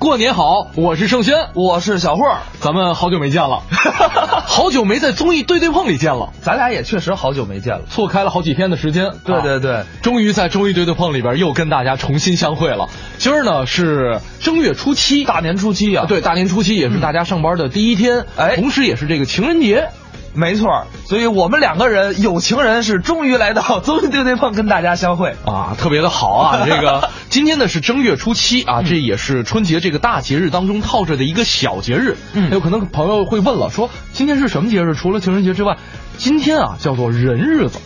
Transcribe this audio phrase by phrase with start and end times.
[0.00, 2.22] 过年好，我是盛轩，我是小霍，
[2.58, 3.60] 咱们好久没见了，
[4.48, 9.10] 好久没在综艺对对碰里见了，咱俩也确实好久没见了，错开了好几天的时间。
[9.26, 12.88] 对对对，终于在综艺对对碰里边又跟大家重新相会了。
[13.18, 19.90] 今儿呢是正月初七，大年初七啊，对，大年初七也是大家上班的第一天，哎，同时也是这个情人节。
[20.32, 26.62] 没错，所以我们两个人有情人是终于来到综艺对对碰跟大家相会啊，特别的好啊！
[26.68, 32.16] 这个今天呢是正月初七啊，这也是春节这个大节日当中套着的一个小节日。
[32.32, 34.94] 嗯，有可能朋友会问了，说今天是什么节日？
[34.94, 35.76] 除了情人节之外，
[36.16, 37.80] 今天啊叫做人日子。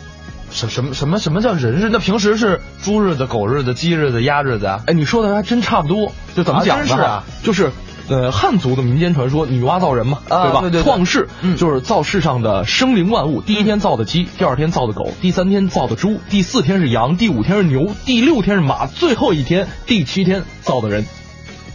[0.50, 1.88] 什什么什么什么叫人日？
[1.90, 4.80] 那平时是猪日子、狗日子、鸡日子、鸭日子啊？
[4.86, 6.12] 哎，你说的还真差不多。
[6.36, 7.02] 就怎么讲呢？
[7.02, 7.72] 啊，就是。
[8.08, 10.60] 呃，汉族的民间传说，女娲造人嘛，对吧？
[10.60, 13.40] 对对，创世就是造世上的生灵万物。
[13.40, 21.06] 第一天造的鸡，第二天造的狗，第三天造的猪，第四天是羊，第五天是牛，第六天是马，最后一天第七天造的人。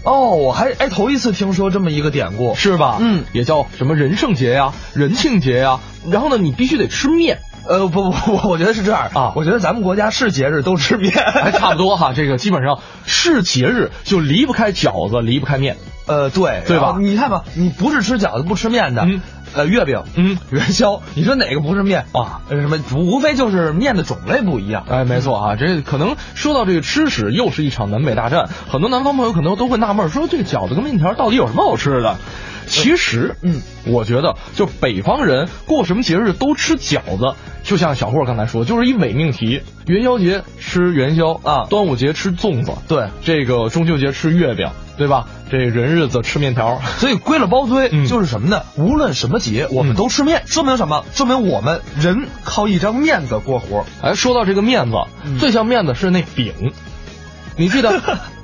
[0.04, 2.98] 哦，我还哎头一次听说这么一个典故，是吧？
[3.02, 5.80] 嗯，也叫什么人圣节呀、人庆节呀。
[6.10, 7.40] 然后呢，你必须得吃面。
[7.70, 9.34] 呃，不不不，我觉得是这样啊。
[9.36, 12.14] 我觉得咱们国家是节日都吃面，还差不多哈。
[12.16, 15.78] 这个基本上是节日就离不开饺子，离不开面。
[16.08, 16.96] 呃，对，对吧？
[17.00, 19.22] 你看吧，你不是吃饺子不吃面的，嗯
[19.54, 22.42] 呃，月饼，嗯，元宵，你说哪个不是面啊？
[22.50, 22.80] 什么？
[22.96, 24.86] 无非就是面的种类不一样。
[24.90, 28.50] 哎，没错啊，这可能说到这个吃食，又是一场南北大战。
[28.68, 32.18] 很多南方朋友可能都会纳闷，说这个饺子跟面条到底有什么好吃的？
[32.70, 39.62] 其实，嗯，我觉得就北方人过什么节日都吃饺子，就像小霍刚才说，就是一伪命题。
[39.88, 45.28] 元宵节吃元宵啊，端午节吃粽子，对，这个中秋节吃月饼，对吧？
[45.50, 48.62] 这人日子吃面条，所以归了包堆就是什么呢？
[48.76, 51.04] 无论什么节，我们都吃面，说明什么？
[51.16, 53.84] 说明我们人靠一张面子过活。
[54.04, 54.98] 哎，说到这个面子，
[55.40, 56.54] 最像面子是那饼，
[57.58, 58.00] 你记得？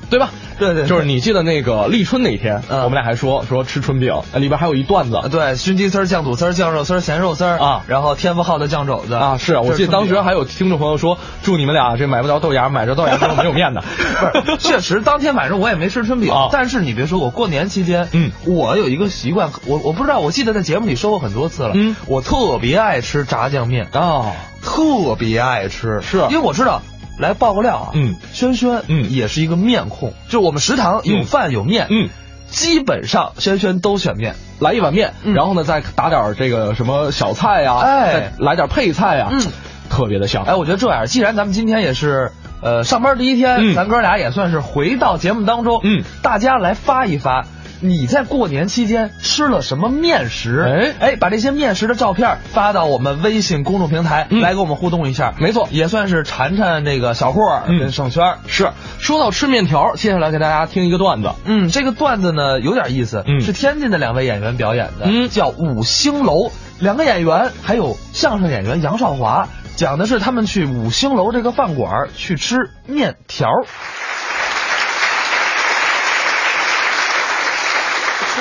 [0.09, 0.29] 对吧？
[0.57, 9.13] 对对，就是你记得那个立春那天，我们俩还说说吃春饼，里边还有一段子，对，熏鸡丝、酱肚丝、酱肉丝、咸肉丝啊，然后天福号的酱肘子。
[9.13, 13.83] 啊，是我记得当时还有听众朋友说，祝你们俩这买不着豆芽，买着豆芽之后没有面的。
[14.45, 24.31] 不是，确实当天晚上我也没吃春饼，但是你别说，我过年期间，嗯，我有一个习惯，我我不知道，我记得在节目里说过很多次了，嗯，我特别爱吃炸酱面啊，
[24.61, 26.19] 特别爱吃，是。
[26.29, 26.81] 因为我知道。
[27.17, 27.91] 来爆个料啊！
[27.93, 32.09] 嗯，轩轩嗯也是一个面控，就我们食堂有饭有面，嗯，
[32.49, 39.41] 基本上轩轩都选面，来一碗面，然后呢再打点这个什么小菜呀，哎，来点配菜呀，嗯，
[39.89, 40.43] 特别的香。
[40.43, 42.31] 哎，我觉得这样，既然咱们今天也是
[42.61, 47.45] 呃上班第一天，咱哥俩也算是回到节目当中，嗯，大家来发一发。
[47.89, 50.61] 你在过年期间吃了什么面食？
[50.65, 55.33] 哎哎，把这些面食的照片发到我们微信公众平台来跟我们互动一下。
[55.39, 58.23] 没错，也算是馋馋那个小霍跟盛轩。
[58.47, 61.31] 是说到吃面条，接下来给大家听一个段子。
[61.45, 66.51] 嗯，这个段子呢有点意思，嗯，是天津的两位演员表演的，嗯，叫五星楼。
[66.79, 69.47] 两个演员还有相声演员杨少华，
[69.77, 73.47] 讲的是他们去五星楼这个饭馆去吃面条。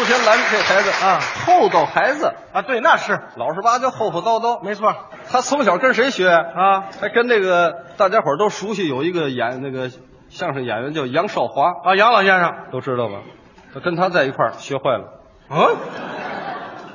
[0.05, 4.95] 出天兰这孩子啊，厚道孩子啊，对，那是老实巴交、厚厚道道，没错。
[5.31, 6.85] 他从小跟谁学啊？
[7.01, 9.89] 还跟那个大家伙都熟悉，有一个演那个
[10.29, 13.15] 相声演员叫杨少华啊，杨老先生都知道吧？
[13.73, 15.05] 他跟他在一块儿学坏了。
[15.49, 15.77] 嗯，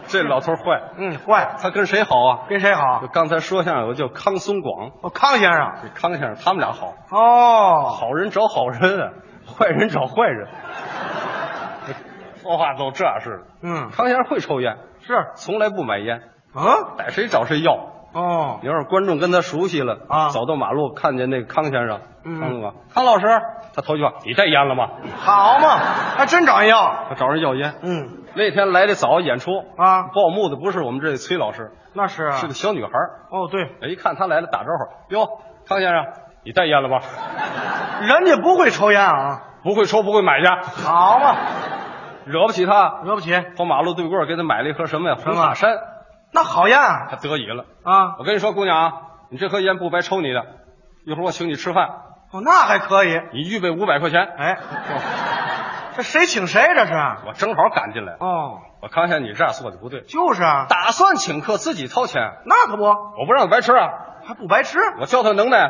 [0.05, 0.61] 这老头坏，
[0.99, 1.55] 嗯，坏。
[1.59, 2.39] 他跟谁好啊？
[2.47, 3.01] 跟谁好？
[3.11, 6.93] 刚才说相声有个叫康松广，哦，康先生，这康先生他们俩好。
[7.09, 9.09] 哦，好人找好人啊，
[9.47, 10.47] 坏人找坏人。
[12.49, 13.43] 说话都这样似的。
[13.61, 17.73] 嗯，康先生会抽烟，是从来不买烟啊，逮谁找谁要。
[18.11, 23.27] 哦，你要是观众跟他熟悉了啊，走到马路看见那个康先生，嗯，康老师，
[23.75, 24.89] 他头句话，你带烟了吗？
[25.19, 25.77] 好嘛，
[26.17, 27.75] 还真找人要，他找人要烟。
[27.83, 32.89] 嗯，那天来的早演出啊，报幕的不是我们这崔老师，那是啊，是个小女孩。
[33.29, 35.27] 哦，对，一看他来了，打招呼，哟，
[35.67, 36.03] 康先生，
[36.43, 36.97] 你带烟了吗？
[38.01, 40.47] 人家不会抽烟啊，不会抽，不会买去。
[40.83, 41.35] 好嘛。
[42.25, 43.33] 惹不起他，惹不起。
[43.57, 45.15] 跑马路对过给他买了一盒什么呀？
[45.23, 45.77] 红塔山。
[46.31, 48.15] 那好烟啊，他得意了啊！
[48.19, 48.93] 我跟你说，姑娘，
[49.31, 50.45] 你这盒烟不白抽你的。
[51.05, 51.87] 一会儿我请你吃饭。
[52.31, 53.19] 哦，那还可以。
[53.33, 54.21] 你预备五百块钱。
[54.37, 54.57] 哎，
[55.95, 56.61] 这谁请谁？
[56.75, 56.93] 这是？
[57.25, 58.13] 我正好赶进来。
[58.19, 60.01] 哦，我看见你这样做的不对。
[60.01, 62.21] 就是啊，打算请客自己掏钱。
[62.45, 63.89] 那可不，我不让他白吃啊。
[64.27, 64.77] 还不白吃？
[64.99, 65.67] 我教他能耐。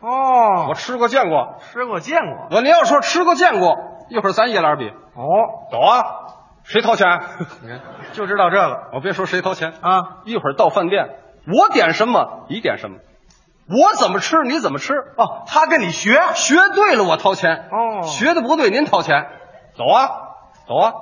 [0.00, 2.48] 哦，我吃过见过，吃过见过。
[2.52, 3.76] 我您要说吃过见过，
[4.10, 4.88] 一会儿咱爷俩比。
[4.88, 5.24] 哦，
[5.70, 6.04] 走啊！
[6.64, 7.06] 谁掏钱？
[7.62, 7.80] 你看，
[8.12, 8.88] 就知道这个。
[8.94, 10.18] 我别说谁掏钱啊！
[10.24, 11.08] 一会儿到饭店，
[11.46, 12.98] 我点什么你点什么，
[13.68, 14.92] 我怎么吃你怎么吃。
[14.94, 17.68] 哦，他跟你学，学对了我掏钱。
[17.70, 19.26] 哦，学的不对您掏钱。
[19.76, 20.08] 走啊！
[20.66, 20.92] 走啊，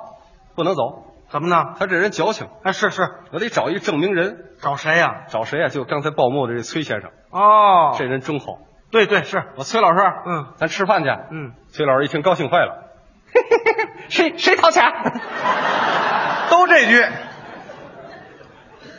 [0.55, 1.03] 不能走。
[1.29, 1.73] 怎么呢？
[1.77, 3.01] 他这人矫情，哎，是是，
[3.33, 4.45] 我得找一证明人。
[4.61, 5.67] 找谁呀、找谁啊？
[5.67, 8.59] 就刚才报幕的这崔先生，哦，这人真好。
[8.89, 11.09] 对对是，我崔老师，嗯，咱吃饭去。
[11.09, 12.86] 嗯，崔老师一听高兴坏了，
[14.09, 14.83] 谁谁掏钱？
[16.49, 17.05] 都这句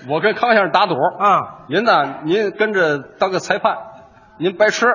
[0.08, 3.76] 我跟康先生打赌，啊，您呢，您跟着当个裁判，
[4.38, 4.86] 您白吃，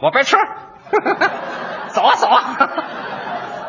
[0.00, 0.36] 我白吃。
[1.88, 2.56] 走 啊走啊，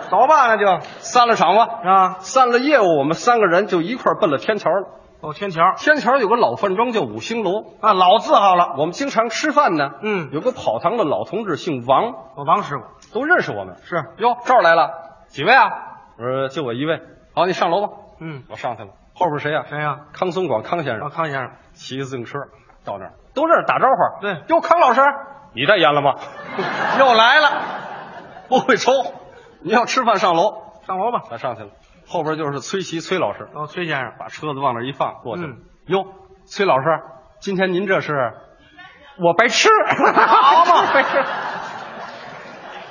[0.09, 1.67] 走吧，那就散了场吧。
[1.83, 4.87] 啊，散了业务，我们三个人就一块奔了天桥了。
[5.19, 9.91] 哦，天桥天桥有个老饭庄叫五星楼，啊，老字号了，我们经常吃饭呢。
[10.01, 12.83] 嗯有个跑堂的老同志姓王，我王师傅
[13.13, 13.77] 都认识我们。
[13.83, 14.91] 是，哟，这儿来了，
[15.27, 15.69] 几位啊？
[16.19, 17.01] 我说就我一位。
[17.33, 17.93] 好，你上楼吧。
[18.19, 21.09] 嗯，我上去了，后边谁呀、谁呀、康松广康先生啊？
[21.09, 22.37] 生康先生，骑自行车
[22.85, 24.21] 到那儿，都认识，打招呼。
[24.21, 25.01] 对哟，康老师，
[25.53, 26.13] 你带烟了吗？
[26.99, 27.49] 又来了，
[28.49, 28.91] 不会抽，
[29.61, 30.61] 你要吃饭上楼。
[30.85, 31.23] 上楼吧。
[31.29, 31.69] 他上去了，
[32.07, 35.43] 后边就是崔琦崔老师，哦，崔先生，把车子往那一放，过去。
[35.87, 36.05] 哟，
[36.45, 36.85] 崔老师，
[37.39, 38.33] 今天您这是？
[39.19, 41.23] 我白痴，好嘛 白痴。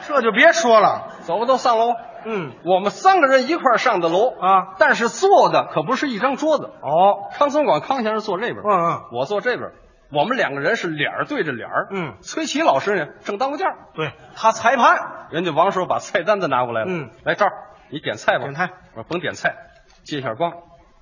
[0.09, 1.09] 这就别说了。
[1.23, 1.95] 走吧，都上楼。
[2.25, 6.65] 嗯，我们三个人一块儿上的楼啊，但是坐的可不是一张桌子。
[6.65, 9.71] 哦，康松广康先生坐这边，嗯嗯，我坐这边，
[10.13, 11.89] 我们两个人是脸儿对着脸儿。
[11.91, 16.87] 嗯崔琦老师呢正当个间儿，对他裁判，人家王师傅把菜单子拿过来了。
[16.91, 17.53] 嗯，来这儿，
[17.91, 18.45] 你点菜吧。
[18.45, 18.71] 点菜。
[18.95, 19.57] 我说甭点菜，
[20.05, 20.53] 借一下光，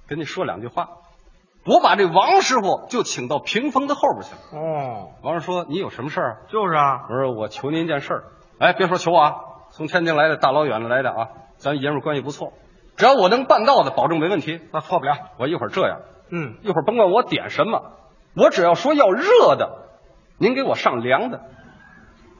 [0.06, 0.88] 跟你说两句话。
[1.66, 4.62] 我把这王师傅就请到屏风的后边去了。
[4.62, 8.24] 哦，王师傅说：“你有什么事儿啊就是啊？”，我说：“我求您一件事儿。”
[8.60, 9.34] 哎，别说求我啊，
[9.70, 12.52] 从天津来的，大老远的来的啊，咱爷们儿关系不错。
[12.96, 14.60] 只要我能办到的，保证没问题。
[14.72, 15.16] 那错不了。
[15.38, 16.00] 我一会儿这样，
[16.30, 17.92] 嗯，一会儿甭管我点什么，
[18.36, 19.88] 我只要说要热的，
[20.38, 21.38] 您给我上凉的；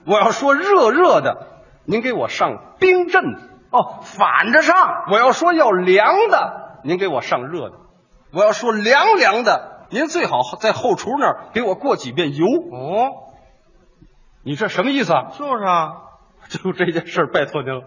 [0.07, 3.39] 我要说热热的，您给我上冰镇的；
[3.75, 5.05] 哦，反着上。
[5.11, 7.77] 我要说要凉的，您给我上热的；
[8.33, 12.47] 我要说凉凉的，您最好在后厨那儿给我过几遍油。
[12.47, 13.35] 哦，
[14.45, 15.31] 你这什么意思啊？
[15.37, 15.93] 就是啊，
[16.49, 17.83] 就这件事儿拜托您了，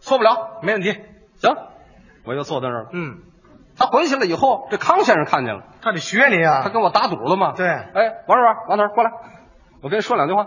[0.00, 0.92] 错不了，没问题。
[1.36, 1.56] 行，
[2.26, 2.88] 我就坐在那儿了。
[2.92, 3.20] 嗯，
[3.78, 6.60] 他回去了以后，这康先生看见了，他得学你啊。
[6.62, 7.52] 他跟我打赌了嘛。
[7.52, 9.10] 对哎，王师傅，王头过来，
[9.82, 10.44] 我跟你说两句话。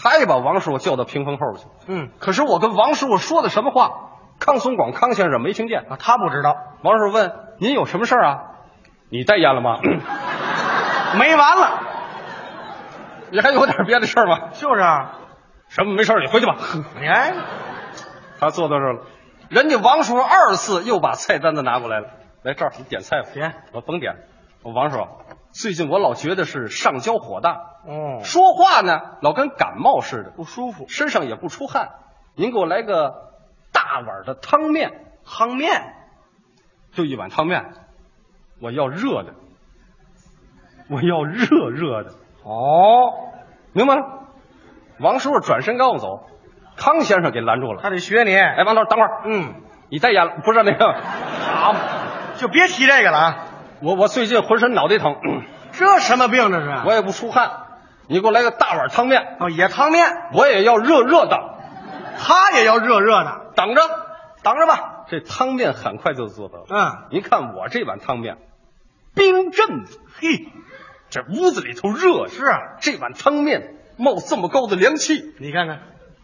[0.00, 1.68] 他也把王师傅叫到屏风后边去。
[1.86, 3.90] 嗯可是我跟王师傅说的什么话，
[4.38, 5.80] 康松广康先生没听见。
[5.90, 8.38] 啊，他不知道，王师傅问：“您有什么事儿啊？
[9.10, 9.78] 你代言了吗？
[11.18, 11.80] 没完了。
[13.30, 14.48] 你还有点别的事儿吗？
[14.52, 15.12] 就是啊，
[15.68, 16.56] 什么没事儿，你回去吧。
[17.00, 17.34] 你哎，
[18.40, 19.04] 他坐到这儿了，
[19.48, 22.08] 人家王叔二次又把菜单子拿过来了，
[22.42, 23.28] 来这儿你点菜吧。
[23.32, 24.16] 点我甭点，
[24.62, 25.06] 我王师傅，
[25.52, 27.50] 最近我老觉得是上焦火大，
[27.86, 30.86] 哦，说话呢老跟感冒似的，不舒服。
[30.88, 31.90] 身上也不出汗。
[32.34, 33.34] 您给我来个
[33.70, 35.94] 大碗的汤面，汤面，
[36.92, 37.72] 就一碗汤面，
[38.62, 39.34] 我要热的，
[40.88, 42.12] 我要热热的，
[42.44, 43.12] 哦，
[43.72, 44.02] 明白了？
[44.98, 46.26] 王师傅转身刚要走，
[46.76, 47.82] 康先生给拦住了。
[47.82, 48.34] 他得学你。
[48.34, 49.54] 哎，王头，等会儿，嗯，
[49.90, 50.94] 你再演了不是那个？
[50.94, 51.74] 好，
[52.36, 53.46] 就别提这个了啊。
[53.82, 55.16] 我我最近浑身脑袋疼，
[55.72, 56.82] 这什么病这是？
[56.86, 57.50] 我也不出汗，
[58.06, 61.36] 你给我来个大碗汤面，哦，也汤面，我也要热热的，
[62.18, 63.82] 他也要热热的，等着。
[64.44, 65.04] 等着吧。
[65.08, 66.66] 这汤面很快就做到了。
[66.68, 68.38] 嗯，您看我这碗汤面，
[69.14, 69.90] 冰镇的，
[70.20, 70.46] 嘿，
[71.10, 75.80] 这屋子里头热呀是啊，这碗汤面冒这么高的凉气，你看看，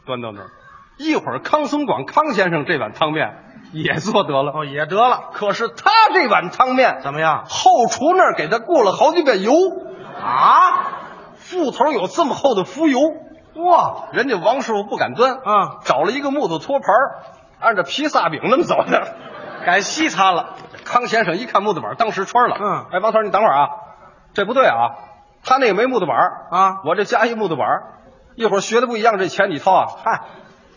[0.06, 0.50] 端到那儿，
[0.96, 3.26] 一会儿康松广康先生这碗汤面
[3.72, 7.44] 也做得了，哦，也得了，可是他这碗汤面怎么样？
[7.48, 9.52] 后厨那儿给他过了好几遍油，
[10.20, 10.88] 啊，
[11.36, 12.98] 腹头有这么厚的浮油，
[13.56, 17.22] 哇，人家王师傅不敢端，啊，找了一个木头托盘儿
[17.60, 19.16] 按照披萨饼那么走的。
[19.66, 20.54] 改西餐了。
[20.84, 22.56] 康先生一看木头板，当时穿了。
[22.58, 22.86] 嗯。
[22.92, 23.68] 哎，王头，你等会儿啊，
[24.32, 24.94] 这不对啊，
[25.44, 26.16] 他那个没木头板
[26.50, 26.80] 啊。
[26.86, 27.66] 我这加一木头板
[28.36, 29.86] 一会儿学的不一样，这钱你掏啊。
[30.02, 30.20] 嗨，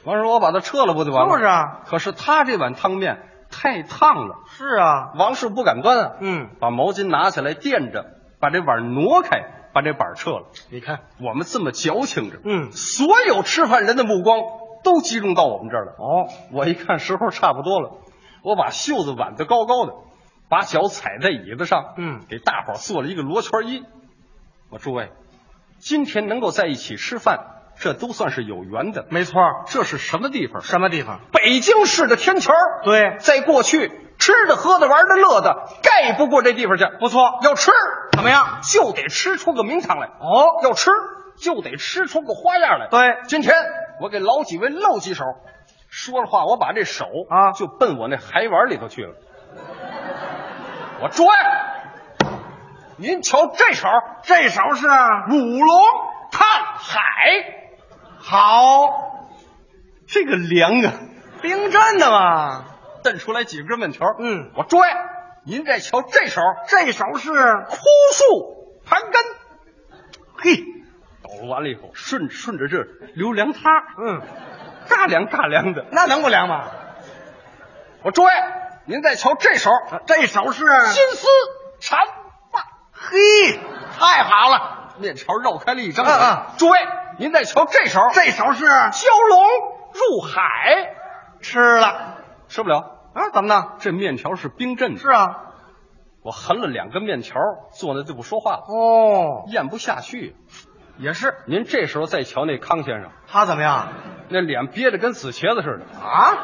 [0.04, 1.34] 王师傅，我把它撤了不就完了？
[1.34, 1.82] 就是啊。
[1.86, 6.12] 可是他这碗汤面太烫了，是啊，王师傅不敢端啊。
[6.20, 8.06] 嗯，把毛巾拿起来垫着，
[8.40, 9.44] 把这碗挪开，
[9.74, 10.46] 把这板撤了。
[10.70, 14.40] 你看，我们这么矫情着，嗯所有吃饭人的目光
[14.84, 15.92] 都集中到我们这儿了。
[15.98, 17.92] 哦，我一看时候差不多了，
[18.44, 19.94] 我把袖子挽得高高的，
[20.50, 23.84] 把脚踩在椅子上，嗯给大伙儿做了一个罗圈揖。
[24.70, 25.12] 我诸位，
[25.78, 29.08] 今天能够在一起吃饭，这都算是有缘的。
[29.10, 30.62] 没错，这是什么地方？
[30.62, 31.20] 什么地方？
[31.32, 32.54] 北京市的天桥。
[32.84, 36.86] 对在过去，吃的、喝的、玩的、乐的，盖不过这地方去。
[37.00, 37.72] 不错要吃
[38.12, 38.60] 怎么样？
[38.62, 40.08] 就得吃出个名堂来。
[40.08, 40.92] 哦，要吃
[41.38, 42.88] 就得吃出个花样来。
[42.90, 43.56] 对今天
[44.00, 45.26] 我给老几位露几手，
[45.90, 49.16] 说着话，我把这手啊就奔我那海碗里头去了。
[51.02, 51.26] 我拽，
[52.98, 53.88] 您瞧这手，
[54.22, 55.82] 这手是舞龙
[56.32, 56.48] 探
[56.78, 57.02] 海，
[58.22, 59.28] 好
[60.08, 60.94] 这个凉啊！
[61.42, 62.66] 冰镇的嘛。
[63.04, 64.80] 蹬出来几根面条，嗯，我拽，
[65.44, 67.32] 您再瞧这手，这手是？
[67.32, 67.78] 枯
[68.14, 69.22] 树盘根，
[70.38, 70.64] 嘿，
[71.24, 72.84] 抖完了以后，顺顺着这
[73.16, 73.64] 流凉汤，
[73.98, 74.22] 嗯，
[74.88, 75.88] 嘎凉嘎凉的。
[75.92, 76.66] 那能不凉吗？
[78.04, 78.32] 我拽，
[78.86, 79.72] 您再瞧这手，
[80.06, 80.64] 这手是？
[80.64, 81.28] 金丝
[81.80, 82.00] 缠
[82.52, 83.18] 发，嘿，
[83.98, 86.70] 太好了，面条绕开了一张嘴，嗯嗯拽，
[87.22, 89.40] 您再瞧这手，这手是蛟龙
[89.94, 90.96] 入海，
[91.40, 92.80] 吃了吃不了。
[93.14, 93.30] 啊？
[93.32, 93.74] 怎么的？
[93.78, 95.36] 这面条是冰镇的，是啊，
[96.24, 97.36] 我含了两根面条，
[97.74, 100.36] 坐那就不说话了，哦，咽不下去。
[100.98, 101.36] 也是。
[101.46, 103.90] 您这时候再瞧那康先生，他怎么样
[104.30, 106.38] 那脸憋得跟死茄子似的，啊？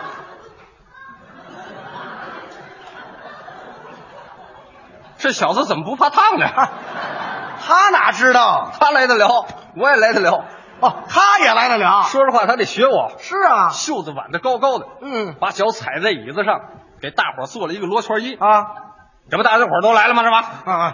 [5.17, 6.46] 这小子怎么不怕烫呢？
[7.65, 8.69] 他哪知道？
[8.79, 10.46] 他来得了，我也来得了。
[10.79, 12.03] 哦，他也来得了。
[12.03, 16.62] 说实话，他得学我，是啊，袖子挽得高高的，嗯把脚踩在椅子上，
[17.01, 18.36] 给大伙儿做了一个罗圈衣。
[18.36, 18.65] 啊
[19.29, 20.24] 这不大家伙儿都来了吗？
[20.24, 20.43] 是吧？
[20.65, 20.93] 啊啊，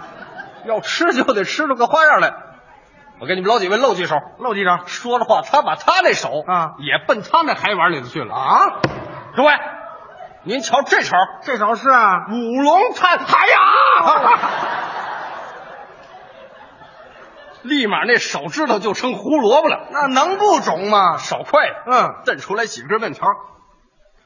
[0.65, 2.33] 要吃就得吃出个花样来。
[3.19, 4.15] 我给你们老几位露几手。
[4.39, 8.33] 露几手说着话，他把他那手啊也奔他那海碗里头去了。
[8.33, 8.59] 啊？
[9.35, 9.53] 诸位，
[10.43, 13.55] 您瞧这手，这手是舞龙探海呀！
[17.63, 21.17] 立马那手指头就成胡萝卜了，那能不肿吗？
[21.17, 23.25] 手快，嗯，蹬出来几根面条。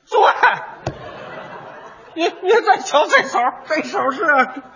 [0.06, 0.32] 诸位，
[2.16, 4.24] 您您再瞧这手，这手是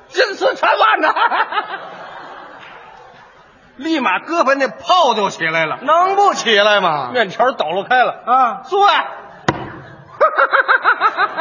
[0.10, 1.14] 金丝缠腕呐！
[3.78, 7.10] 立马胳膊那泡就起来了，能不起来吗？
[7.14, 8.12] 面条抖落开了。
[8.26, 8.88] 啊，诸位，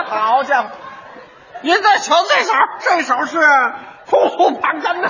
[0.06, 0.70] 好家伙，
[1.60, 3.38] 您再瞧这手，这手是
[4.06, 5.08] 突突盘根呐！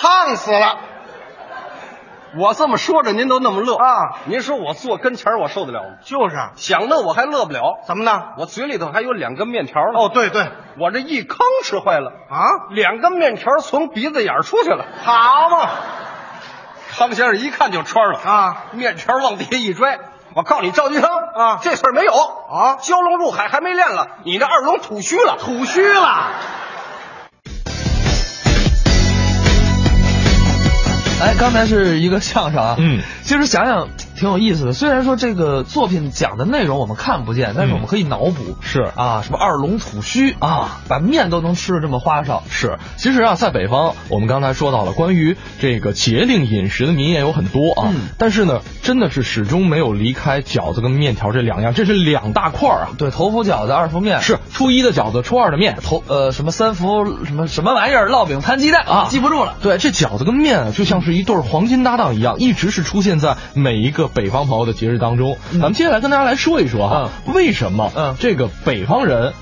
[0.00, 0.78] 烫死了
[2.38, 4.20] 我这么说着，您都那么乐啊！
[4.26, 5.96] 您说我坐跟前儿我受得了吗？
[6.04, 8.12] 就是想乐我还乐不了，怎么呢？
[8.38, 9.98] 我嘴里头还有两根面条呢。
[9.98, 14.86] 哦，对对我这一吭吃坏了，啊，两根面条从鼻子眼儿出去了。
[15.02, 15.68] 好嘛
[16.92, 19.98] 康先生一看就穿了，啊，面条往地下一拽。
[20.36, 26.28] 我告诉你，赵金生啊这事儿没有啊蛟龙入海还没练了，你这二龙吐须了，吐须了。
[31.40, 33.88] 刚才是一个相声啊，嗯，其实想想
[34.20, 34.74] 挺有意思的。
[34.74, 38.54] 虽然说这个作品讲的内容我们看不见，但是我们可以脑补。
[38.60, 42.42] 是啊，什么二龙吐须啊，把面都能吃的这么花哨。
[42.50, 52.88] 是，其实啊，在北方，我们刚才说到了关于这个节令饮食的民谚有很多啊，嗯但是呢，真的是始终没有离开饺子跟面条这两样，这是两大块儿啊。
[52.98, 55.78] 对，头伏饺子，二伏面是初一的饺子，初二的面。
[55.82, 59.56] 头呃什么三伏什么什么玩意儿，烙饼摊鸡蛋啊记不住了。
[59.62, 65.38] 对，这饺子跟面啊，就像是一对黄金搭档一样，一直是出现在每一个北方朋友的节日当中。
[65.52, 69.32] 咱们接下来跟大家来说一说哈，为什么嗯这个北方人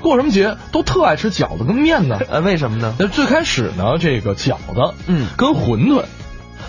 [0.00, 2.20] 过什么节都特爱吃饺子跟面呢？
[2.30, 2.94] 呃，为什么呢？
[2.98, 6.04] 那最开始呢，这个饺子，嗯跟馄饨，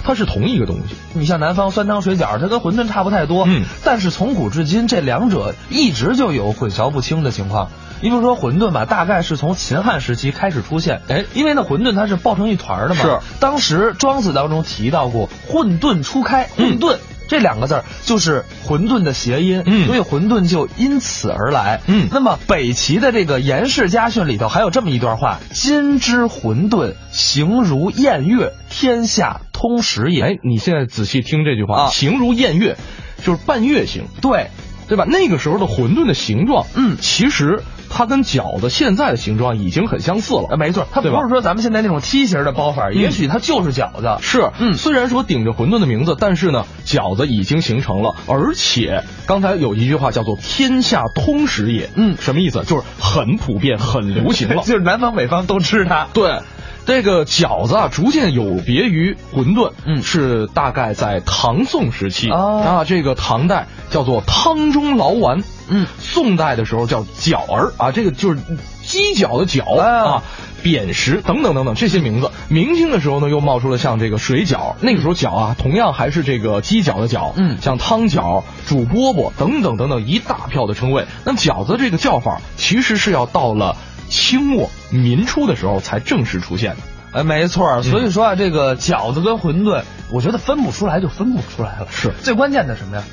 [0.04, 0.96] 它是同一个东西。
[1.14, 7.70] 你像南方酸汤水饺，它跟馄饨差不太多，嗯，但是从古至今，这两者一直就有混淆不清的情况。
[8.02, 16.98] 你比如说馄饨吧，大概是从秦汉时期开始出现，哎因为那馄饨它是抱成一团儿的嘛，是当时庄子当中提到过“混沌初开”，嗯混沌。
[17.28, 21.82] 这两个字儿就是混沌的谐音，嗯所以混沌就因此而来。
[21.88, 32.78] 嗯那么北齐的这个《颜氏家训》里头还有这么一段话：“今之混沌，形如宴乐，天下通食也。”哎，你现在仔细听这句话，啊形如宴乐，
[33.24, 34.52] 就是半月形，对，
[34.88, 35.06] 对吧？
[35.08, 37.64] 那个时候的馄饨的形状，嗯其实
[37.98, 40.48] 它跟饺子现在的形状已经很相似了。
[40.50, 44.18] 呃，没错，它不是说咱们现在那种梯形的包法，也许它就是饺子。
[44.22, 52.64] 是，嗯虽然说顶着馄饨的名字，但是呢，饺子已经形成了，而且刚才有一句话叫做“天下通食也”，嗯什么意思？
[52.66, 54.64] 就是很普遍、很流行了。
[54.68, 56.08] 就是南方北方都吃它。
[56.14, 56.42] 对，
[56.86, 60.04] 这个饺子啊，逐渐有别于馄饨，嗯。
[60.04, 62.64] 是大概在唐宋时期、哦。
[62.66, 68.40] 啊，这个唐代叫做汤中劳丸，嗯，宋代的时候叫饺儿啊，这个就是
[68.84, 70.24] 鸡脚的饺啊啊。
[70.64, 77.58] 扁食等等等等这些名字，明清的时候呢，又冒出了像这个水饺，那个时候饺啊，同样还是这个鸡脚的饺，嗯。
[77.62, 81.06] 像汤饺、煮饽饽等等等等一大票的称谓。
[81.24, 83.78] 那饺子这个叫法，其实是要到了
[84.16, 86.78] 清末民初的时候才正式出现的。
[87.20, 91.88] 哎，没错，所以说啊，这个饺子跟馄饨，我觉得分不出来就分不出来了。
[91.92, 93.04] 是最关键的什么呀？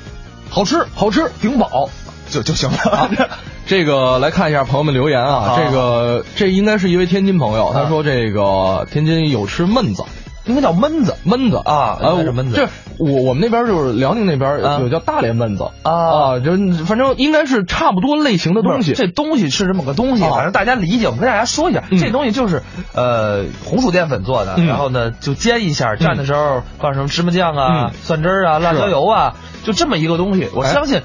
[0.49, 1.29] 好吃好吃。
[1.41, 1.89] 顶饱
[2.29, 3.09] 就就行了。
[3.67, 10.03] 这个来看一下朋友们留言啊，啊这个这应该是一位天津朋友，他说这个天津有吃焖子。
[10.45, 12.67] 应该叫焖子焖子啊呃，应该是焖子这
[12.99, 16.51] 我我们那边就是辽宁那边啊有叫大连焖子啊就
[16.85, 18.93] 反正应该是差不多类型的东西。
[18.93, 21.05] 这东西是这么个东西，啊反正大家理解。
[21.05, 22.61] 我们跟大家说一下，嗯这东西就是
[22.93, 30.49] 呃红薯淀粉做的，嗯然后呢就煎一下，蘸的时候放什么芝麻酱啊、嗯蒜汁啊、辣椒油啊，就这么一个东西。
[30.53, 31.01] 我哎相信。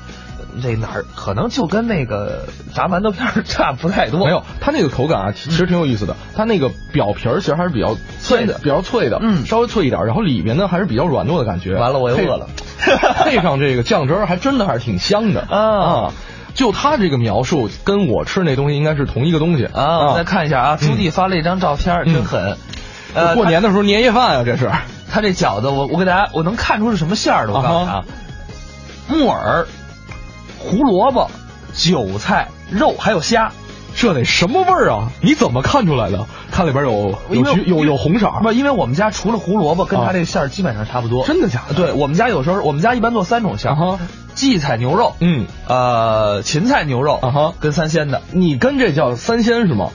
[0.63, 6.17] 这哪儿可能就跟那个炸馒头片儿差不太多，没有，它那个口感啊，其实挺有意思的。
[6.35, 10.05] 它那个表皮儿其实还是比较脆的比较脆的，嗯稍微脆一点。
[10.07, 11.75] 然后里面呢还是比较软糯的感觉。
[11.77, 12.49] 完了我又饿了
[13.25, 16.13] 配上这个酱汁儿，还真的还是挺香的啊
[16.55, 19.99] 就他这个描述，跟我吃那东西应该是同一个东西啊。
[19.99, 22.57] 我们再看一下啊，朱棣发了一张照片，真狠。
[23.15, 24.71] 呃，过年的时候年夜饭啊，这是。
[25.11, 27.53] 他这饺子，我我给大家，我能看出是什么馅儿的。
[27.53, 28.05] 我告诉你啊，
[29.09, 29.67] 木耳、
[30.59, 31.31] 胡萝卜、
[31.75, 33.53] 韭菜、肉还有虾。
[33.97, 35.11] 这得什么味儿啊？
[35.23, 36.25] 你怎么看出来的？
[36.53, 41.27] 看里边有有有有红色，不，因为我们家除了胡萝卜，跟啊他这馅儿基本上差不多。
[41.27, 41.75] 真的假的？
[41.75, 43.99] 对我们家有时候，我们家一般做三种馅儿啊哈，
[44.37, 48.23] 荠菜牛肉，嗯，呃，芹菜牛肉，啊哈跟三鲜的。
[48.31, 49.89] 你跟这叫三鲜是吗？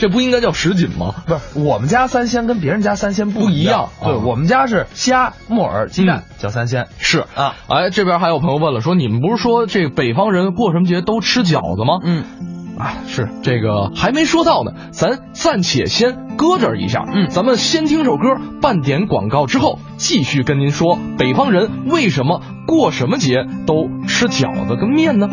[0.00, 1.14] 这不应该叫什锦吗？
[1.26, 6.88] 不是，我们家三鲜跟别人家三鲜不一样对，啊我们家是虾、木耳、鸡蛋嗯叫三鲜。
[6.98, 12.00] 是啊，哎，这边还有朋友问了，说你们不是说这北方人过什么节都吃饺子吗？
[12.02, 12.24] 嗯，
[12.78, 17.04] 啊，是这个还没说到呢，咱暂且先搁这儿一下。
[17.14, 25.28] 嗯咱们先听首歌，半点广告之后，继续跟您说北方人为什么过什么节都吃饺子跟面呢？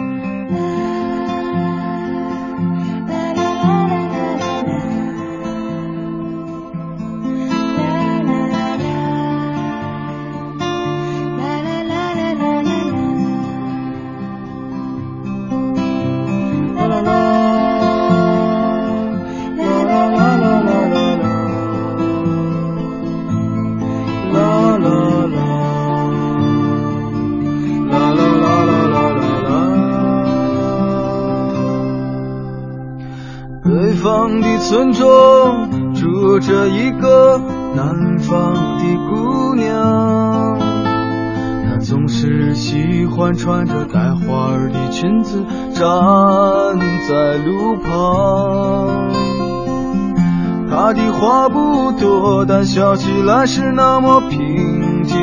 [52.78, 55.18] 笑起来是那么平静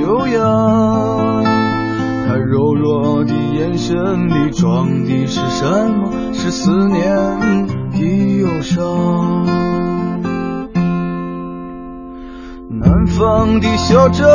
[0.00, 1.44] 悠扬。
[2.26, 5.64] 他柔弱的眼神里装的是什
[5.94, 6.10] 么？
[6.32, 9.46] 是思念的忧伤。
[12.68, 14.26] 南方的小镇，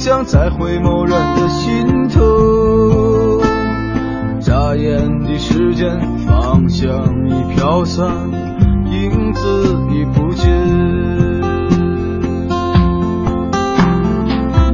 [0.00, 3.42] 想再回某人的心头。
[4.40, 6.88] 眨眼的时间，芳香
[7.28, 8.06] 已飘散，
[8.90, 10.50] 影子已不见。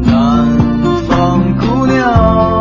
[0.01, 0.57] 南
[1.09, 2.56] 方姑娘，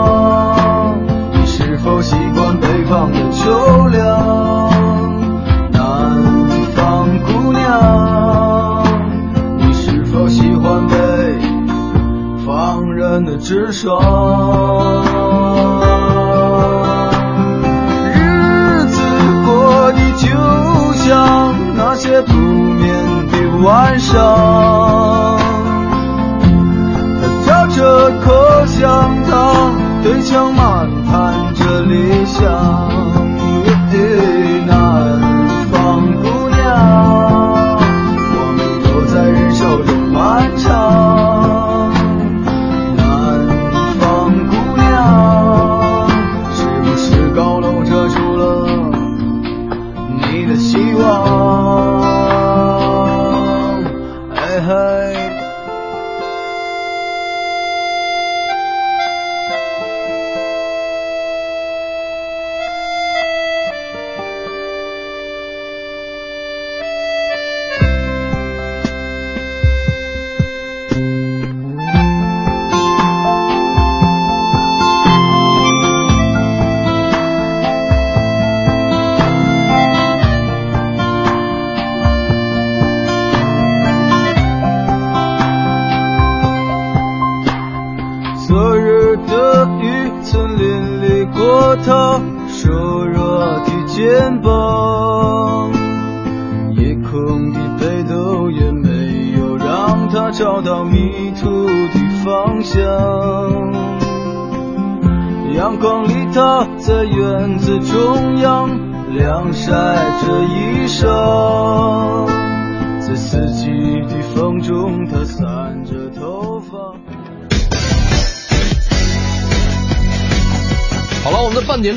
[13.46, 14.02] 直爽？
[18.12, 19.04] 日子
[19.46, 20.28] 过得就
[20.94, 25.38] 像那些不眠的晚上，
[27.46, 30.75] 他嚼着口香糖，对墙吗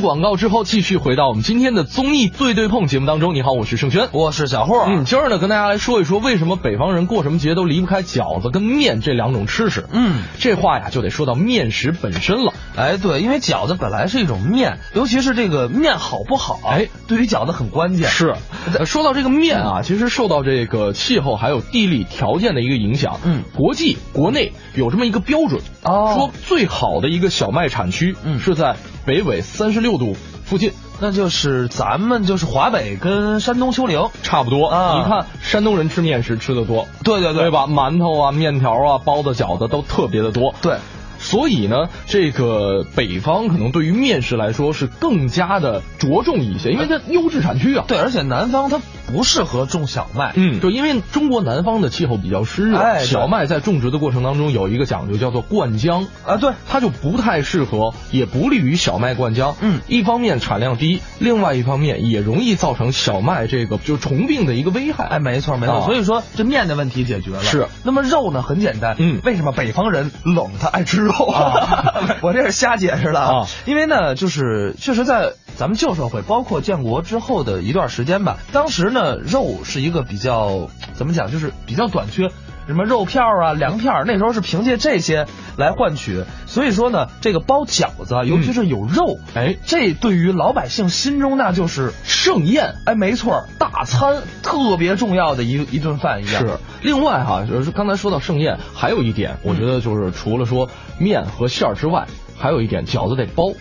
[0.08, 3.34] 广告之后，继续回到我们今天的综艺对对碰节目当中。
[3.34, 4.86] 你好，我是盛轩，我是小霍。
[4.86, 9.84] 嗯，今儿呢跟大家来说一说，为什么北方人过什么节都离不开饺子跟面这两种吃食。
[9.92, 12.54] 嗯，这话呀就得说到面食本身了。
[12.78, 18.08] 哎，对，因为饺子本来是一种面，尤其是这个面好不好，哎，对于饺子很关键。
[18.08, 18.36] 是，
[18.78, 23.18] 呃说到这个面啊，其实受到这个气候还有地理条件的一个影响。
[23.24, 30.72] 嗯国际国内有这么一个标准，哦说最好的一个小麦产区，嗯是在北纬三十六度附近。
[31.00, 34.08] 那就是咱们就是华北跟山东丘陵。
[34.22, 37.66] 差不多啊你看山东人吃面食吃的多，对对对吧？
[37.68, 40.54] 馒头啊、面条啊、包子、饺子都特别的多。
[40.60, 40.78] 对，
[41.18, 47.84] 所以呢，这个北方可能对于面食来说是更加的着重一些，因为它优质产区啊。
[47.88, 50.32] 对，而且南方它不适合种小麦。
[50.36, 59.54] 嗯，就因为中国南方的气候比较湿热，哎小麦在种植的过程当中有一个讲究叫做灌浆，啊，对，它就不太适合，也不利于小麦灌浆。
[59.60, 65.04] 嗯一方面产量低，另外一方面也容易造成小麦这个就是虫病的一个危害。
[65.06, 65.76] 哎，没错没错。
[65.76, 67.42] 啊所以说这面的问题解决了。
[67.42, 67.66] 是。
[67.84, 68.42] 那么肉呢？
[68.42, 68.96] 很简单。
[68.98, 82.28] 嗯为什么北方人冷他爱吃肉啊 我这是瞎解释的啊因为呢，就是确实在咱们旧社会，包括建国之后的一段时间吧，当时呢，肉是一个比较怎么讲，就是比较短缺。
[82.68, 92.74] 什么肉片啊、粮片，那时候是凭借这些来换取，所以说呢，这个包饺子，尤其是有肉，哎，这对于老百姓心中那就是盛宴。
[92.84, 96.46] 哎，没错，大餐特别重要的一一顿饭一样。
[96.46, 100.68] 是，另外哈，就是刚才说到盛宴，还有一点，我觉得就是除了说
[100.98, 102.06] 面和馅儿之外，
[102.38, 103.54] 还有一点饺子得包。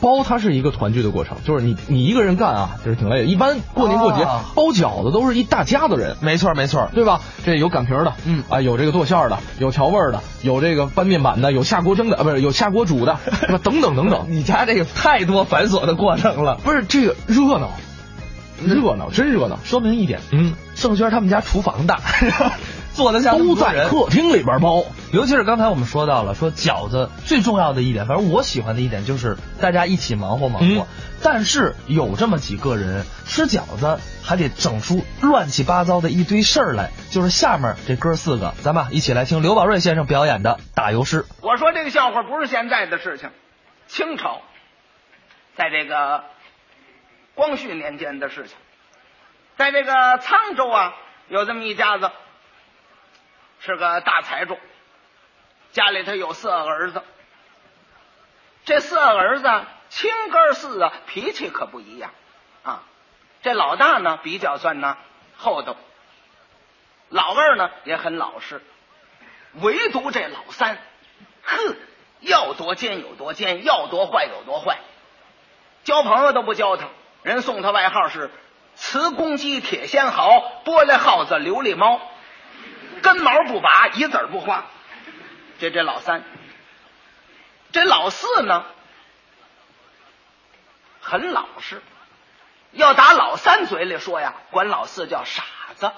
[0.00, 3.24] 包它是一个团聚的过程，就是你你一个人干啊，就是挺累的。
[3.24, 6.88] 一般过年过节、啊包饺子都是一大家子人，没错，没错。
[6.94, 7.20] 对吧？
[7.44, 13.60] 这有擀皮儿的，嗯啊，有这个剁馅儿的，有调味儿的，有这个翻面板的，有下锅蒸的，啊，不是有下锅煮的， 是吧？
[13.62, 16.58] 等等等等，你家这个太多繁琐的过程了。
[16.62, 17.70] 不是这个热闹，
[18.64, 19.58] 热闹，真热闹。
[19.64, 22.00] 说明一点，嗯，盛轩他们家厨房大，
[22.94, 23.88] 做的像都在。
[23.88, 24.84] 客厅里边包。
[25.12, 30.82] 尤其是刚才我们说到了，说饺子最重要的一点，反正我喜欢的一点就是大家一起忙活忙活。
[30.82, 30.86] 嗯
[31.20, 41.26] 但是有这么几个人吃饺子还得整出乱七八糟的一堆事儿来，就是下面这哥四个，咱们啊一起来听刘宝瑞先生表演的打油诗。
[41.40, 43.30] 我说这个笑话不是现在的事情，
[43.88, 44.42] 清朝，
[45.56, 46.22] 在这个
[47.34, 48.56] 光绪年间的事情，
[49.56, 50.94] 在这个沧州啊，
[51.28, 52.12] 有这么一家子，
[53.58, 54.56] 是个大财主，
[55.78, 57.04] 家里头有四个儿子，
[58.64, 59.48] 这四个儿子
[59.90, 62.10] 亲哥四啊，脾气可不一样
[62.64, 62.82] 啊。
[63.42, 64.98] 这老大呢比较算呢
[65.36, 65.76] 厚道，
[67.10, 68.60] 老二呢也很老实，
[69.60, 70.78] 唯独这老三，
[71.44, 71.76] 哼，
[72.22, 74.80] 要多奸有多奸，要多坏有多坏，
[75.84, 76.88] 交朋友都不交他，
[77.22, 78.32] 人送他外号是
[78.74, 82.00] 瓷公鸡、铁仙毫、玻璃耗子、琉璃猫，
[83.00, 84.66] 根毛不拔，一子不花。
[85.58, 86.22] 这这老三，
[87.72, 88.64] 这老四呢，
[91.00, 91.82] 很老实。
[92.72, 95.42] 要打老三嘴里说呀，管老四叫傻
[95.74, 95.90] 子。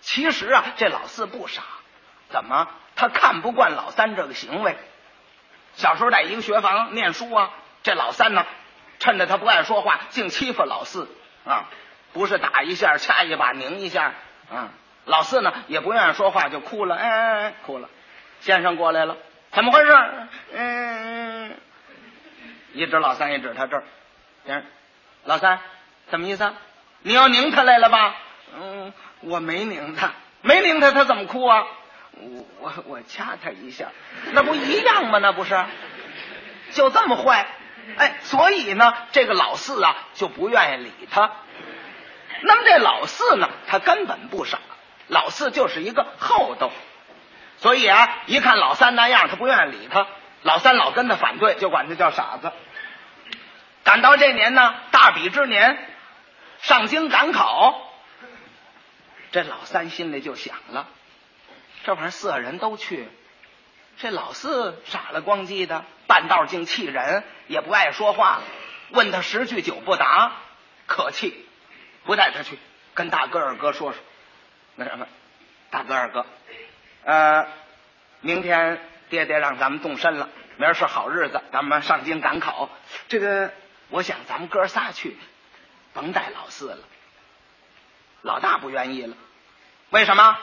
[0.00, 1.62] 其实啊，这老四不傻，
[2.30, 2.68] 怎么？
[2.96, 4.76] 他看不惯老三这个行为。
[5.74, 7.50] 小时候在一个学房念书啊，
[7.82, 8.46] 这老三呢，
[8.98, 11.08] 趁着他不爱说话，净欺负老四
[11.46, 11.68] 啊，
[12.12, 14.14] 不是打一下、掐一把、拧一下
[14.50, 14.70] 啊。
[15.04, 17.88] 老四呢也不愿意说话，就哭了，哎哎哎，哭了。
[18.42, 19.16] 先生过来了，
[19.52, 19.96] 怎么回事？
[20.52, 21.56] 嗯，
[22.72, 23.84] 一指老三，一指他这儿。
[24.44, 24.64] 先生，
[25.24, 25.60] 老三，
[26.10, 26.54] 什么意思啊？
[27.02, 28.16] 你要拧他来了吧？
[28.58, 31.66] 嗯，我没拧他，没拧他，他怎么哭啊？
[32.14, 33.92] 我我我掐他一下，
[34.32, 35.20] 那不一样吗？
[35.20, 35.64] 那不是，
[36.72, 37.46] 就这么坏，
[37.96, 41.30] 哎，所以呢，这个老四啊就不愿意理他。
[42.42, 44.58] 那么这老四呢，他根本不傻，
[45.06, 46.72] 老四就是一个厚道，
[47.62, 50.08] 所以啊，一看老三那样，他不愿意理他。
[50.42, 52.50] 老三老跟他反对，就管他叫傻子。
[53.84, 55.78] 赶到这年呢，大比之年，
[56.60, 57.80] 上京赶考，
[59.30, 60.88] 这老三心里就想了，
[61.84, 63.08] 这玩意儿四个人都去，
[63.98, 68.40] 这老四傻了光叽的，半道竟气人，也不爱说话，
[68.90, 70.32] 问他十句九不答，
[70.86, 71.46] 可气，
[72.04, 72.58] 不带他去，
[72.94, 74.00] 跟大哥二哥说说，
[74.74, 75.06] 那什么，
[75.70, 76.26] 大哥二哥，
[77.04, 77.46] 呃，
[78.20, 82.68] 明天爹爹让咱们动身了，明儿是好日子，咱们上京赶考。
[83.08, 83.52] 这个，
[83.90, 85.16] 我想咱们哥仨去，
[85.92, 86.78] 甭带老四了。
[88.22, 89.16] 老大不愿意了，
[89.90, 90.38] 为什么？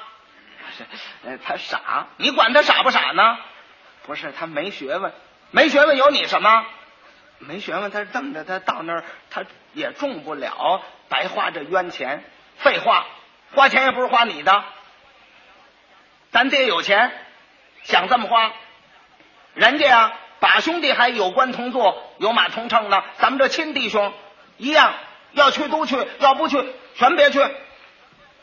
[0.77, 0.85] 是，
[1.25, 3.37] 呃，他傻，你管他傻不傻呢？
[4.05, 5.13] 不是，他没学问，
[5.51, 6.65] 没学问有你什么？
[7.39, 12.21] 没学问，他瞪着他到那儿，他也中不了，白花这冤钱。
[12.57, 13.05] 废话，
[13.55, 14.65] 花钱也不是花你的，
[16.31, 17.11] 咱爹有钱，
[17.83, 18.53] 想这么花，
[19.55, 24.13] 人家啊，把兄弟还有官同坐，有马同乘呢，咱们这亲弟兄
[24.57, 24.93] 一样，
[25.31, 26.63] 要去都去，要不去
[26.95, 27.39] 全别去。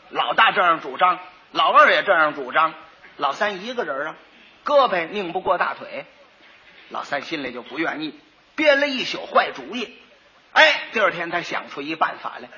[0.09, 1.19] 老大这样主张，
[1.51, 2.73] 老二也这样主张，
[3.15, 4.15] 老三一个人啊，
[4.65, 6.05] 胳膊拧不过大腿，
[6.89, 8.19] 老三心里就不愿意，
[8.55, 9.97] 憋了一宿坏主意。
[10.51, 12.49] 哎，第二天他想出一办法来，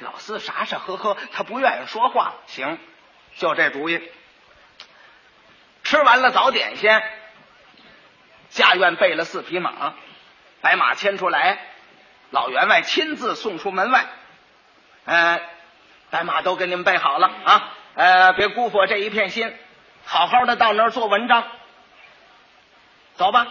[0.00, 2.34] 老四傻傻呵呵，他不愿意说话。
[2.46, 2.78] 行，
[3.36, 4.00] 就这主意。
[5.92, 7.02] 吃完了早点先，
[8.48, 9.92] 家院备了四匹马，
[10.62, 11.58] 白马牵出来，
[12.30, 14.06] 老员外亲自送出门外。
[15.04, 15.42] 呃，
[16.08, 17.74] 白马都给你们备好了啊！
[17.94, 19.54] 呃，别辜负我这一片心，
[20.06, 21.44] 好好的到那儿做文章。
[23.16, 23.48] 走吧。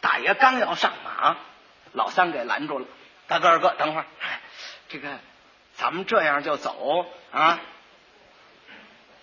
[0.00, 1.36] 大爷刚要上马，
[1.92, 2.86] 老三给拦住了。
[3.26, 4.06] 大哥二哥，等会儿，
[4.88, 5.18] 这个
[5.74, 7.60] 咱们这样就走啊，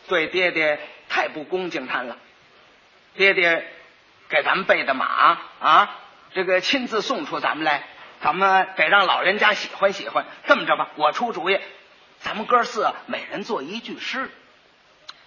[0.07, 0.79] 对爹爹
[1.11, 2.15] 太不恭敬他了。
[3.15, 3.67] 爹爹
[4.29, 5.95] 给咱们备的马啊，
[6.33, 7.83] 这个亲自送出咱们来，
[8.21, 10.25] 咱们得让老人家喜欢喜欢。
[10.47, 11.59] 这么着吧，我出主意，
[12.21, 14.31] 咱们哥四每人做一句诗，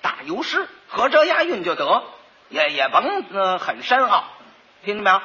[0.01, 2.05] 打油诗，合辙押韵就得，
[2.49, 4.25] 也也甭呃很深奥，
[4.87, 5.21] 听见没有？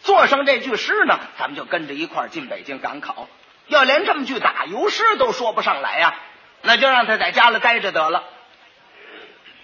[0.00, 3.28] 做上这句诗呢，咱们就跟着一块儿进北京赶考。
[3.66, 6.14] 要连这么句打油诗都说不上来呀、
[6.62, 8.24] 那就让他在家里待着得了。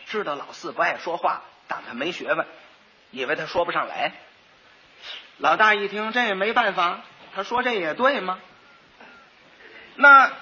[0.06, 2.46] 知道老四不爱说话，当他没学问，
[3.10, 4.12] 以为他说不上来。
[5.38, 7.00] 老大一听，这也没办法，
[7.34, 8.38] 他说这也对吗？
[9.96, 10.32] 那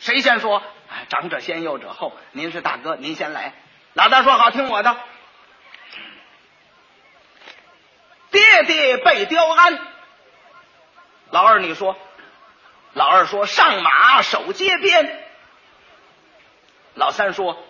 [0.00, 0.62] 谁先说？
[0.88, 2.16] 哎长者先，幼者后。
[2.32, 3.52] 您是大哥，您先来。
[3.94, 4.96] 老大说好，听我的。
[8.30, 9.78] 爹爹被刁安。
[11.30, 11.96] 老二，你说。
[12.92, 15.24] 老二说上马守街边。
[16.94, 17.62] 老三说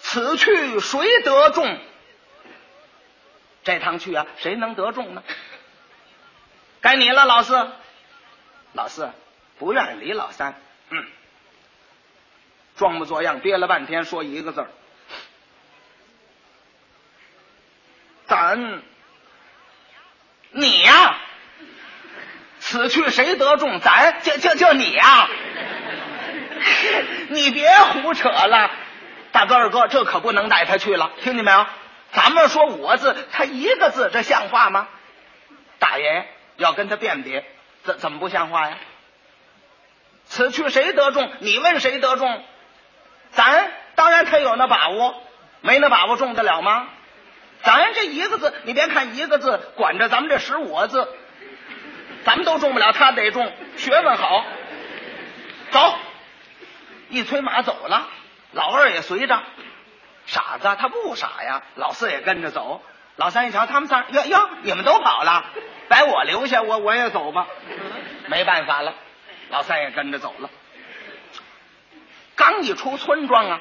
[0.00, 1.78] 此去谁得中？
[3.62, 5.22] 这趟去啊，谁能得中呢？
[6.80, 7.70] 该你了，老四。
[8.72, 9.10] 老四
[9.58, 10.54] 不愿意理老三，
[10.90, 11.06] 嗯，
[12.76, 14.70] 装模作样，憋了半天，说一个字儿：
[18.26, 18.82] 咱。
[20.52, 21.16] 你呀、
[22.58, 23.78] 此去谁得中？
[23.80, 25.28] 咱就就就你呀、
[27.30, 28.69] 你别胡扯了，
[29.40, 31.64] 大哥二哥，这可不能带他去了，听见没有？
[32.12, 34.86] 咱们说五个字，他一个字，这像话吗？
[35.78, 37.42] 大爷要跟他辩别，
[37.84, 38.76] 怎怎么不像话呀？
[40.26, 41.32] 此去谁得中？
[41.38, 42.44] 你问谁得中？
[43.30, 45.22] 咱当然他有那把握，
[45.62, 46.88] 没那把握中得了吗？
[47.62, 51.08] 咱这一个字，你别看一个字，管着咱们这十五个字，
[52.26, 54.44] 咱们都中不了，他得中，学问好。
[55.70, 55.94] 走，
[57.08, 58.06] 一催马走了，
[58.52, 59.42] 老二也随着。
[60.26, 62.82] 傻子他不傻呀，老四也跟着走。
[63.16, 65.44] 老三一瞧，他们仨，哟哟，你们都跑了，
[65.88, 67.46] 把我留下，我我也走吧。
[68.28, 68.94] 没办法了，
[69.50, 70.48] 老三也跟着走了。
[72.36, 73.60] 刚一出村庄啊，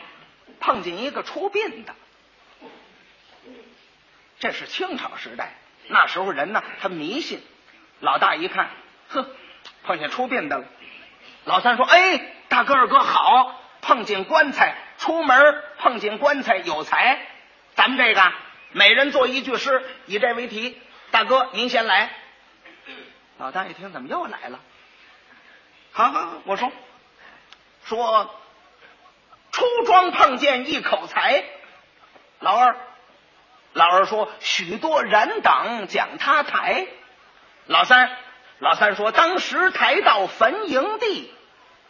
[0.60, 1.96] 碰见一个出殡的。
[4.40, 5.56] 这是清朝时代，
[5.88, 7.42] 那时候人呢，他迷信。
[8.00, 8.70] 老大一看，
[9.10, 9.26] 哼，
[9.84, 10.66] 碰见出殡的了。
[11.44, 17.20] 老三说：“哎，大哥二哥好，碰见棺材，出门碰见棺材有财。
[17.76, 18.34] 咱们这个
[18.72, 20.80] 每人做一句诗，以这为题。
[21.12, 22.12] 大哥您先来。”
[23.40, 24.60] 老大一听，怎么又来了？
[25.92, 26.72] 好好，我说
[27.86, 28.36] 说，
[29.52, 31.44] 出庄碰见一口财。
[32.40, 32.76] 老二。
[33.74, 36.88] 老二说：“许多人等将他抬。”
[37.68, 38.10] 老三，
[38.58, 41.32] 老三说：“当时抬到坟营地。”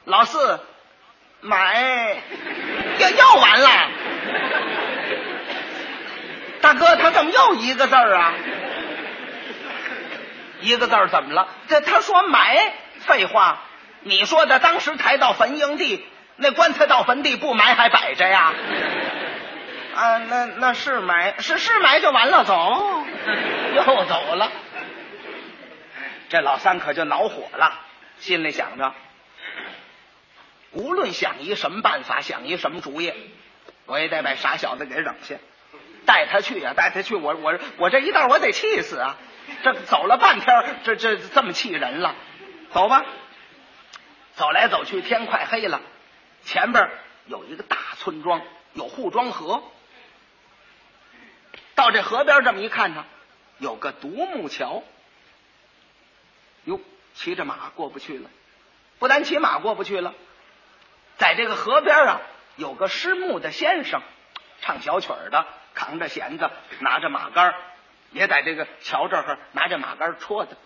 [0.04, 0.60] 老四，
[1.42, 2.18] 买，
[3.00, 3.70] 要要完了。
[6.62, 8.34] 大哥，他怎么又一个字啊？
[10.62, 11.48] 一个字怎么了？
[11.70, 13.62] 这他说埋，废话，
[14.02, 18.54] 你说的当时抬到坟营地，那棺材到坟地不埋还摆着呀？
[19.96, 23.06] 啊，那那是埋，是是埋就完了，走，
[23.76, 24.52] 又走了。
[26.28, 27.74] 这老三可就恼火了，
[28.20, 28.94] 心里想着，
[30.72, 33.14] 无论想一什么办法，想一什么主意，
[33.86, 35.36] 我也得把傻小子给扔下，
[36.06, 39.18] 带他去呀、带他去，我我我这一道我得气死啊！
[39.64, 42.16] 这走了半天，这这这么气人了，
[42.72, 43.06] 走吧。
[44.36, 45.82] 走来走去，天快黑了，
[46.46, 46.90] 前边
[47.26, 48.42] 有一个大村庄，
[48.74, 49.64] 有护庄河。
[51.76, 53.06] 到这河边这么一看呢，
[53.58, 54.84] 有个独木桥。
[56.66, 56.80] 哟，
[57.16, 58.30] 骑着马过不去了，
[59.00, 60.14] 不但骑马过不去了，
[61.20, 62.22] 在这个河边啊，
[62.56, 64.02] 有个失木的先生，
[64.62, 67.54] 唱小曲儿的，扛着弦子，拿着马杆，
[68.12, 70.58] 也在这个桥这儿拿着马杆戳的。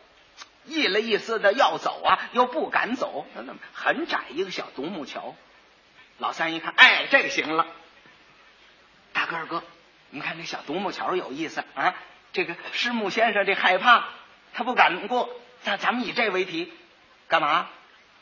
[0.65, 5.35] 意了意思的要走啊，又不敢走，那怎么很窄一个小独木桥？
[6.19, 7.65] 老三一看，哎，这行了。
[9.11, 9.63] 大个儿哥，
[10.11, 11.95] 你看这小独木桥有意思啊！
[12.31, 14.05] 这个师木先生这害怕，
[14.53, 15.29] 他不敢过。
[15.63, 16.71] 咱咱们以这为题，
[17.27, 17.67] 干嘛？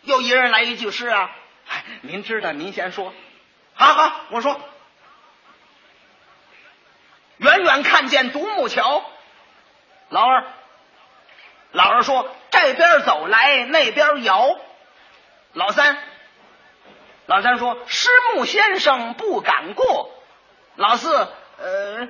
[0.04, 1.36] 又一人来一句诗啊！
[1.72, 3.14] 哎，您知道，您先说。
[3.74, 4.60] 好好，我说。
[7.38, 9.04] 远远看见独木桥，
[10.10, 10.44] 老二，
[11.72, 14.60] 老二说这边走来，那边摇。
[15.54, 15.98] 老三，
[17.26, 20.12] 老三说师木先生不敢过。
[20.76, 21.14] 老四，
[21.58, 22.08] 呃，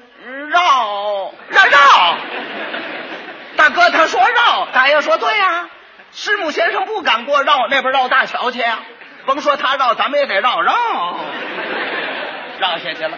[0.49, 2.17] 绕绕绕。
[3.57, 5.69] 大哥他说绕，大爷说对呀、
[6.11, 8.79] 师木先生不敢过绕那边绕大桥去呀、
[9.25, 10.73] 甭说他绕，咱们也得绕绕，
[12.59, 13.17] 绕下去了。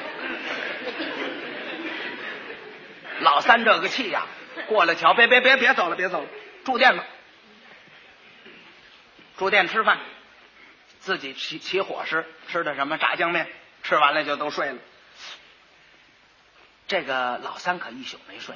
[3.19, 4.25] 老三这个气呀、
[4.67, 6.27] 过了桥，别别别别走了，别走了，
[6.65, 7.03] 住店吧，
[9.37, 9.99] 住店吃饭，
[10.99, 13.47] 自己起起伙食，吃的什么炸酱面，
[13.83, 14.77] 吃完了就都睡了。
[16.87, 18.55] 这个老三可一宿没睡，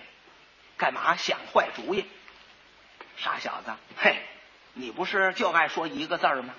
[0.77, 2.05] 干嘛想坏主意？
[3.15, 4.17] 傻小子，嘿，
[4.73, 6.53] 你不是就爱说一个字吗？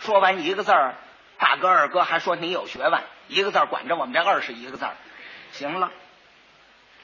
[0.00, 0.94] 说完一个字儿，
[1.38, 4.92] 大哥二哥还说你有学问，一个字儿管着我们这二十一个字儿。
[5.52, 5.90] 行了，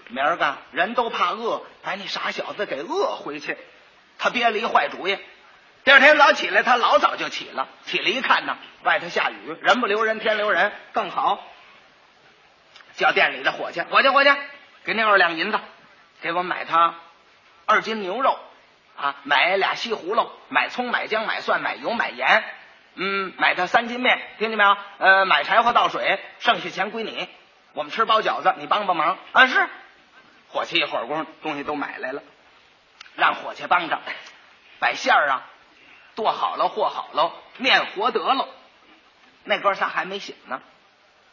[0.08, 3.56] 明儿个人都怕饿，把你傻小子给饿回去。
[4.18, 5.18] 他憋了一坏主意。
[5.84, 11.42] 第二天早起来，他老早就起了，起来一看呢，外头下雨，人不留人，天留人，更好。
[12.94, 14.30] 叫店里的伙计，伙计伙计，
[14.84, 15.58] 给那二两银子，
[16.20, 16.94] 给我买他
[17.66, 18.38] 二斤牛肉
[18.96, 22.44] 啊，买俩西葫芦，买葱，买姜，买蒜，买油，买盐，
[22.94, 24.76] 嗯，买他三斤面，听见没有？
[24.98, 27.28] 呃，买柴火倒水，剩下钱归你。
[27.72, 29.46] 我们吃包饺子，你帮帮忙啊！
[29.46, 29.66] 是，
[30.50, 32.22] 伙计一会儿功夫东西都买来了，
[33.16, 33.98] 让伙计帮着
[34.78, 35.48] 把馅儿啊
[36.14, 38.48] 剁好了和好了，面和得了。
[39.44, 40.60] 那哥仨还没醒呢，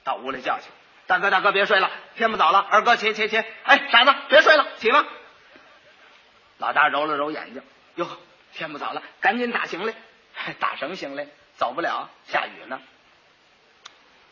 [0.06, 0.66] 到屋里叫去。
[1.08, 2.60] 大哥，大哥，别睡了，天不早了。
[2.60, 3.44] 二哥，起起起！
[3.64, 5.06] 哎，傻子，别睡了，起吧。
[6.60, 7.64] 老大揉了揉眼睛，
[7.96, 8.08] 哟，
[8.54, 9.94] 天不早了，赶紧打行李。
[10.60, 11.28] 打什么行李？
[11.60, 12.80] 走不了，下雨呢。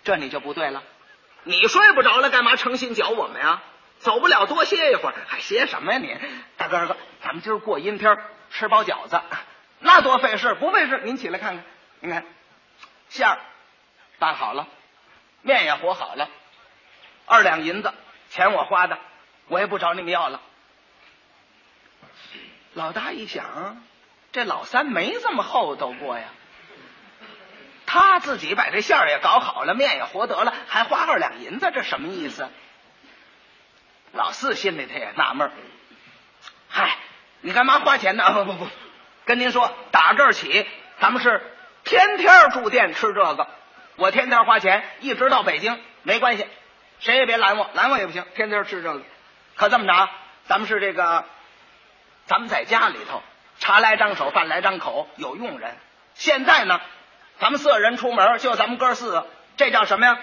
[0.05, 0.81] 这你就不对了，
[1.43, 3.61] 你睡不着了，干嘛诚心搅我们呀？
[3.99, 6.17] 走不了，多歇一会儿，还歇什么呀你？
[6.55, 8.17] 大哥，哥，咱们今儿过阴天，
[8.49, 9.19] 吃包饺子，
[9.79, 11.01] 那多费事，不费事。
[11.03, 11.65] 您起来看看，
[11.99, 12.23] 您看，
[13.09, 13.39] 馅儿
[14.19, 14.65] 拌好了，
[15.41, 16.29] 面也和好了。
[17.25, 17.93] 二两银子，
[18.29, 18.97] 钱我花的，
[19.49, 20.39] 我也不找你们要了。
[22.73, 23.83] 老大一想，
[24.31, 26.29] 这老三没这么厚道过呀。
[27.87, 32.47] 他自己把这馅儿也搞好了，面也和得了，还花二两银子，这什么意思？
[34.11, 35.51] 老四心里他也纳闷儿
[36.69, 36.97] 嗨，
[37.41, 38.31] 你干嘛花钱呢？
[38.33, 38.67] 不不不，
[39.25, 40.67] 跟您说，打这儿起，
[40.99, 41.41] 咱们是
[41.83, 43.47] 天天住店吃这个，
[43.95, 46.45] 我天天花钱，一直到北京没关系。
[46.99, 49.01] 谁也别拦我，拦我也不行，天天吃这个。
[49.55, 50.11] 可这么着啊，
[50.47, 51.25] 咱们是这个，
[52.25, 53.23] 咱们在家里头，
[53.59, 55.75] 茶来张手，饭来张口，有佣人。
[56.15, 56.81] 现在呢，
[57.39, 60.19] 咱们四个人出门，就咱们哥四个，这叫什么呀？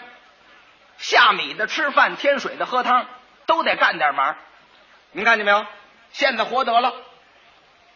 [0.99, 3.07] 下米的吃饭，添水的喝汤，
[3.47, 4.37] 都得干点忙。
[5.13, 5.67] 您看见没有？
[6.13, 6.95] 现在和得了，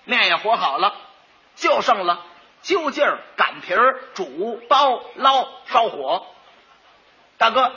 [0.05, 0.95] 面也和好了，
[1.57, 2.25] 就剩了
[2.63, 6.27] 揪劲儿、擀皮儿、煮、包、捞、烧火。
[7.39, 7.73] 大哥。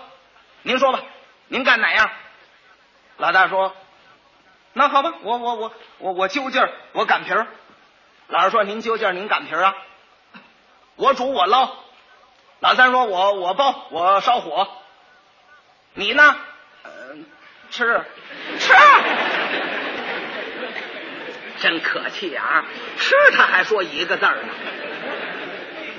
[0.63, 0.99] 您说吧，
[1.47, 2.11] 您干哪样？
[3.17, 3.75] 老大说
[4.73, 7.47] ：“那好吧，我我我我我揪劲儿，我擀皮儿。”
[8.29, 9.75] 老二说：“您揪劲儿，您擀皮儿啊？
[11.01, 11.69] 我煮我捞。”
[12.61, 14.67] 老三说：“我我包我烧火。”
[15.95, 16.35] 你呢？
[16.83, 16.91] 呃，
[17.69, 18.01] 吃
[18.59, 18.73] 吃，
[21.59, 22.63] 真可气啊！
[22.97, 24.53] 吃他还说一个字儿呢。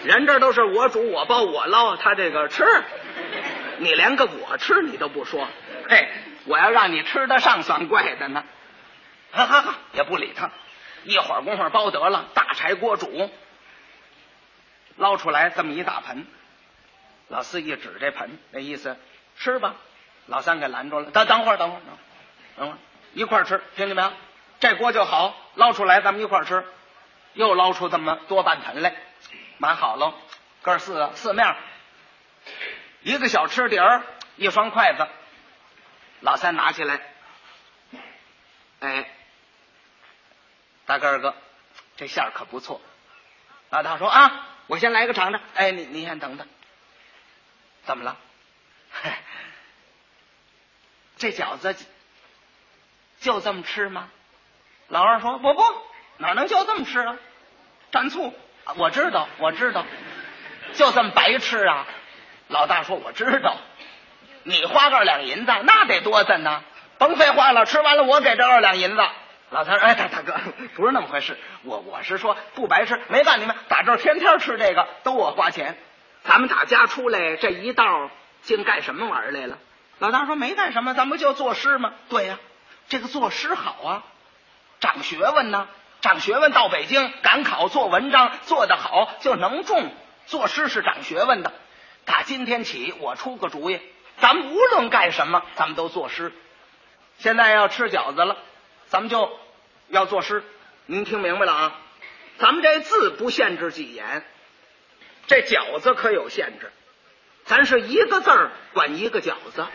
[0.05, 2.65] 人这都是我煮我包我捞，他这个吃。
[3.79, 5.47] 你连个我吃你都不说，
[5.89, 6.09] 嘿，
[6.47, 8.45] 我要让你吃得上算怪的呢。
[9.33, 10.51] 哈哈哈，也不理他。
[11.05, 13.31] 一会儿功夫包得了，大柴锅煮。
[15.03, 16.25] 捞出来这么一大盆。
[17.29, 18.97] 老四一指这盆，那意思
[19.37, 19.75] 吃吧。
[20.27, 21.81] 老三给拦住了，等等会儿，等会儿，
[22.57, 22.79] 等会儿，
[23.13, 24.13] 一块儿吃，听见没有？
[24.61, 26.65] 这锅就好，捞出来咱们一块儿吃。
[27.35, 28.95] 又捞出这么多半盆来，
[29.59, 30.15] 码好喽，
[30.61, 31.57] 哥四个四面，
[33.03, 34.03] 一个小吃碟儿，
[34.37, 35.09] 一双筷子。
[36.21, 37.01] 老三拿起来，
[38.81, 39.11] 哎，
[40.87, 41.35] 大哥二哥，
[41.97, 42.81] 这馅儿可不错。
[43.71, 45.41] 老大说啊，我先来个尝尝。
[45.55, 46.49] 哎，你你先等等，
[47.85, 48.17] 怎么了？
[51.19, 51.77] 这饺子
[53.21, 54.09] 就这么吃吗？
[54.89, 55.63] 老二说不不，
[56.17, 57.19] 哪能就这么吃啊？
[57.93, 58.33] 蘸醋，
[58.77, 59.85] 我知道，我知道，
[60.73, 61.87] 就这么白吃啊？
[62.49, 63.59] 老大说我知道，
[64.45, 66.65] 你花二两银子，那得多咱呢。
[66.97, 69.03] 甭废话了，吃完了我给这二两银子。
[69.53, 70.35] 老三说：“哎，大大哥，
[70.75, 75.77] 不是那么回事，我我是说不白吃，没干你们打这儿天天吃这个，都我花钱。
[76.25, 79.59] 咱们打家出来这一道，竟干什么玩意儿来了？”
[80.01, 81.93] 老大说：“没干什么，咱不就作诗吗？
[82.09, 82.39] 对呀，
[82.89, 84.03] 这个作诗好啊，
[84.81, 85.69] 长学问呢。
[86.01, 89.93] 长学问到北京赶考做文章，做得好就能中。
[90.27, 91.53] 作诗是长学问的。
[92.05, 93.81] 打今天起，我出个主意，
[94.17, 96.33] 咱们无论干什么，咱们都作诗。
[97.19, 98.37] 现在要吃饺子了，
[98.93, 99.41] 咱们就
[99.89, 100.45] 要作诗。
[100.85, 101.81] 您听明白了啊？
[102.37, 104.23] 咱们这字不限制几言，
[105.27, 106.71] 这饺子可有限制。
[107.47, 109.67] 咱是一个字儿管一个饺子。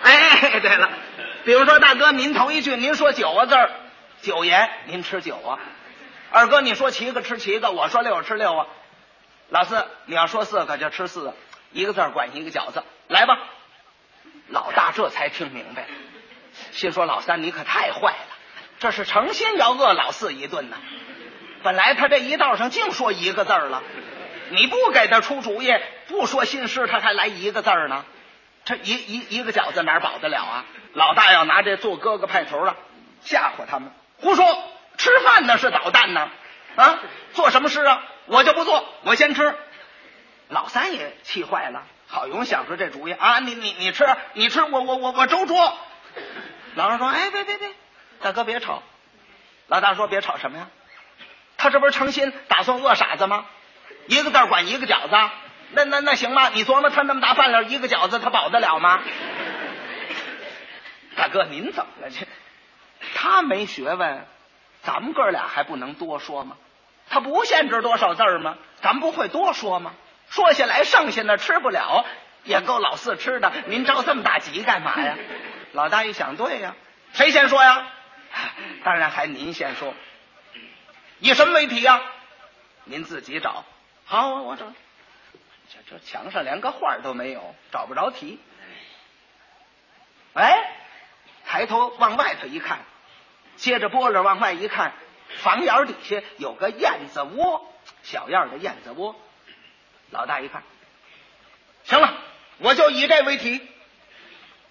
[0.00, 0.90] 哎， 对了，
[1.44, 3.72] 比如说大哥，您头一句您说九个字儿，
[4.22, 5.58] 九言，您吃九啊。
[6.30, 8.68] 二哥，你说七个吃七个，我说六吃六啊。
[9.48, 11.34] 老四，你要说四个就吃四个，
[11.72, 12.84] 一个字儿管一个饺子。
[13.08, 13.40] 来吧，
[14.50, 15.88] 老大这才听明白了，
[16.72, 18.36] 心说老三你可太坏了，
[18.78, 20.76] 这是成心要饿老四一顿呢。
[21.62, 23.82] 本来他这一道上净说一个字了，
[24.50, 25.74] 你不给他出主意，
[26.08, 28.04] 不说新诗，他还来一个字呢。
[28.64, 30.64] 这一一一个饺子哪保得了啊？
[30.92, 32.76] 老大要拿这做哥哥派头了，
[33.20, 33.90] 吓唬他们。
[34.18, 34.44] 胡说，
[34.96, 36.30] 吃饭呢是捣蛋呢？
[36.74, 36.98] 啊，
[37.32, 38.02] 做什么诗啊？
[38.26, 39.54] 我就不做，我先吃。
[40.48, 43.40] 老三也气坏了，好容易想出这主意啊！
[43.40, 44.04] 你你你吃，
[44.34, 45.76] 你吃，我我我我周桌。
[46.74, 47.68] 老二说：“哎，别别别，
[48.20, 48.82] 大哥别吵。”
[49.68, 50.68] 老大说：“别吵什么呀？
[51.56, 53.46] 他这不是成心打算饿傻子吗？
[54.06, 55.30] 一个字管一个饺子，
[55.72, 56.50] 那那那行吗？
[56.50, 59.02] 你琢磨他那么大饭量，一个饺子他饱得了吗？
[61.16, 62.10] 大哥，您怎么了？
[62.10, 62.26] 这
[63.14, 64.26] 他没学问，
[64.82, 66.56] 咱们哥俩还不能多说吗？
[67.08, 68.58] 他不限制多少字吗？
[68.82, 69.92] 咱不会多说吗？
[70.28, 72.04] 说下来剩下的吃不了，
[72.44, 73.52] 也够老四吃的。
[73.66, 75.16] 您着这么大急干嘛呀？
[75.76, 76.74] 老大一想，对呀，
[77.12, 77.86] 谁先说呀？
[78.82, 79.92] 当然还您先说。
[81.18, 82.00] 以什么为题呀？
[82.84, 83.62] 您自己找。
[84.06, 84.72] 好，我我找。
[85.68, 88.40] 这这墙上连个画都没有，找不着题。
[90.32, 90.72] 哎，
[91.44, 92.78] 抬头往外头一看，
[93.56, 94.94] 接着波了往外一看，
[95.42, 97.70] 房檐底下有个燕子窝，
[98.02, 99.14] 小样的燕子窝。
[100.10, 100.62] 老大一看，
[101.84, 102.14] 行了，
[102.60, 103.60] 我就以这为题。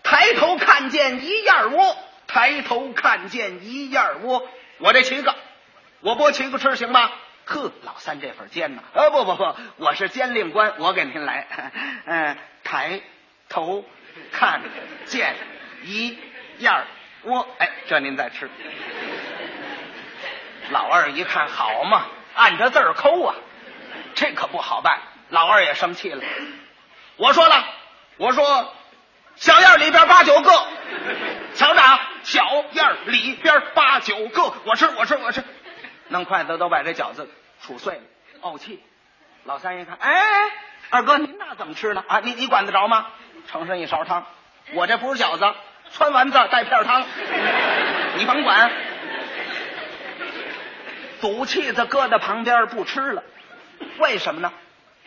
[0.06, 1.98] 抬头看见一燕窝，
[2.28, 4.48] 抬头看见一燕窝，
[4.78, 5.36] 我这七个，
[6.02, 7.12] 我拨七个吃行吗？
[7.46, 8.84] 呵，老三这份尖呐！
[8.94, 11.48] 呃，不不不，我是监令官，我给您来。
[12.06, 13.02] 嗯， 抬
[13.50, 13.84] 头
[14.32, 14.62] 看
[15.06, 15.36] 见
[15.84, 16.18] 一
[16.60, 16.86] 燕
[17.24, 18.50] 窝，哎，这您再吃。
[20.70, 23.36] 老二一看，好嘛，按着字儿抠啊，
[24.14, 25.00] 这可不好办。
[25.30, 26.24] 老二也生气了，
[27.18, 27.66] 我说了，
[28.18, 28.74] 我说
[29.36, 30.52] 小院里边八九个，
[31.56, 35.44] 瞧着啊，小院里边八九个，我吃我吃我吃，
[36.08, 37.30] 弄筷子都把这饺子
[37.66, 38.02] 杵碎了，
[38.42, 38.82] 怄气。
[39.44, 40.24] 老三一看，哎，
[40.90, 42.04] 二哥您那怎么吃呢？
[42.08, 43.08] 啊，你你管得着吗？
[43.52, 44.26] 盛上一勺汤，
[44.74, 45.46] 我这不是饺子，
[45.96, 47.06] 汆丸子带片汤，
[48.18, 48.72] 你甭管。
[51.22, 53.24] 赌气的搁在旁边不吃了，
[54.00, 54.52] 为什么呢？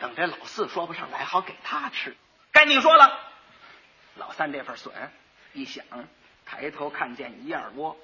[0.00, 2.16] 等这老四说不上来，好给他吃。
[2.52, 3.18] 该你说了，
[4.18, 4.92] 老三这份损，
[5.52, 5.84] 一想，
[6.44, 7.96] 抬头看见一燕窝，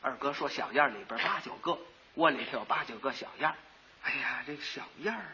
[0.00, 1.78] 二哥说小燕里边八九个，
[2.14, 3.52] 窝里头有八九个小燕。
[4.02, 5.24] 哎呀，这个小燕儿，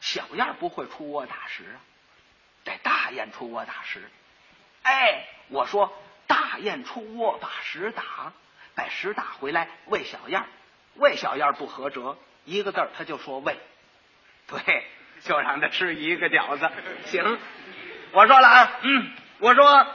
[0.00, 1.78] 小燕不会出窝打食啊，
[2.64, 4.10] 得大雁出窝打食。
[4.82, 8.32] 哎，我说大雁出窝把食打，
[8.74, 10.44] 把食打回来喂小燕，
[10.96, 13.56] 喂小燕不合辙，一个字他就说喂，
[14.46, 14.84] 对。
[15.20, 16.70] 就让他吃一个饺子，
[17.06, 17.40] 行。
[18.12, 19.86] 我说了啊，嗯，我说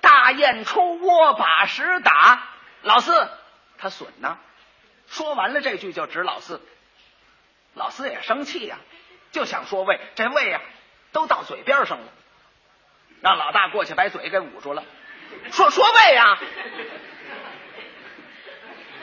[0.00, 2.42] 大雁出窝把食打，
[2.82, 3.28] 老四
[3.78, 4.38] 他损呢。
[5.08, 6.60] 说完了这句就指老四，
[7.74, 8.78] 老四也生气呀、
[9.30, 10.60] 就想说胃，这胃呀、
[11.12, 12.08] 都到嘴边上了，
[13.20, 14.82] 让老大过去把嘴给捂住了，
[15.52, 16.38] 说说胃呀、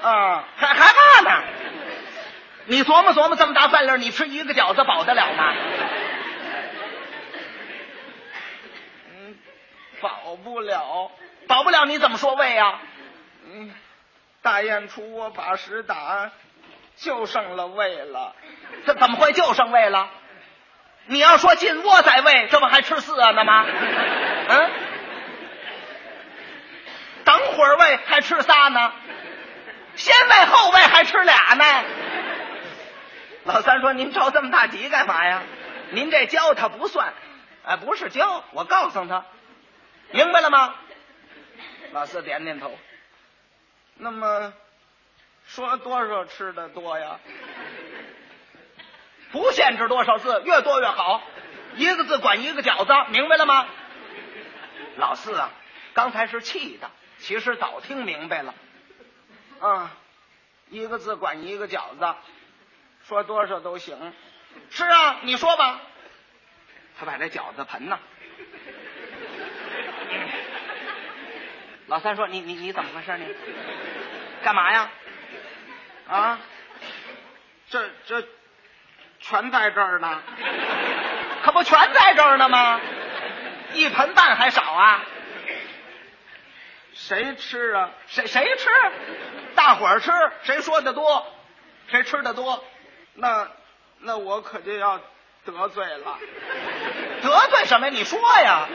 [0.01, 1.43] 啊，还害怕呢？
[2.65, 5.53] 你琢磨琢磨，这么大饭量，你吃一个饺子饱得了吗？
[9.09, 9.37] 嗯，
[10.03, 11.09] 保不了，
[11.47, 12.77] 保不了，你怎么说胃呀、
[13.45, 13.73] 嗯，
[14.41, 16.29] 大雁出窝把屎打，
[16.97, 18.35] 就剩了胃了。
[18.85, 20.09] 这怎么会就剩胃了？
[21.05, 23.65] 你要说进窝再喂，这不还吃四啊呢吗？
[24.49, 24.71] 嗯，
[27.23, 28.91] 等会儿喂还吃仨呢，
[29.95, 31.63] 先喂后喂还吃俩呢。
[33.45, 35.43] 老三说：“您着这么大急干嘛呀？
[35.91, 37.13] 您这教他不算，
[37.65, 39.25] 哎，不是教，我告诉他，
[40.13, 40.75] 明白了吗？”
[41.91, 42.71] 老四点点头。
[43.95, 44.53] 那么，
[45.45, 47.19] 说多少吃的多呀？
[49.31, 51.21] 不限制多少字，越多越好，
[51.75, 53.67] 一个字管一个饺子，明白了吗？
[54.97, 55.49] 老四啊，
[55.93, 58.53] 刚才是气的，其实早听明白了。
[59.59, 59.91] 啊，
[60.69, 62.15] 一个字管一个饺子，
[63.07, 64.13] 说多少都行。
[64.69, 65.81] 是啊，你说吧。
[66.99, 67.99] 他把这饺子盆呢，
[71.87, 73.25] 老三说：“你你你怎么回事你？
[74.43, 74.89] 干嘛呀？
[76.09, 76.39] 啊？
[77.69, 78.27] 这这
[79.19, 80.21] 全在这儿呢，
[81.43, 82.79] 可不全在这儿呢吗？
[83.73, 85.03] 一盆半还少啊？
[86.93, 87.89] 谁吃啊？
[88.07, 88.69] 谁谁吃？
[89.55, 90.11] 大伙儿吃，
[90.43, 91.25] 谁说的多，
[91.87, 92.63] 谁吃的多？
[93.15, 93.49] 那
[93.99, 94.99] 那我可就要
[95.45, 96.19] 得罪了。
[97.21, 97.93] 得罪什么呀？
[97.93, 98.67] 你说呀。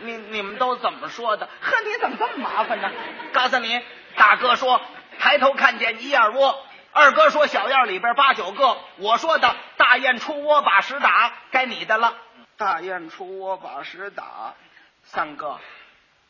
[0.00, 1.46] 你你们都怎么说的？
[1.46, 2.90] 呵，你怎么这么麻烦呢？
[3.32, 3.80] 告诉你，
[4.16, 4.80] 大哥说
[5.18, 12.14] 抬头看见一燕窝，二哥说小燕里边八九个，我说的大雁出窝把屎打，该你的了。
[12.56, 14.54] 大雁出窝把屎打，
[15.02, 15.58] 三哥，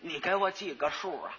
[0.01, 1.33] 你给我记个数啊。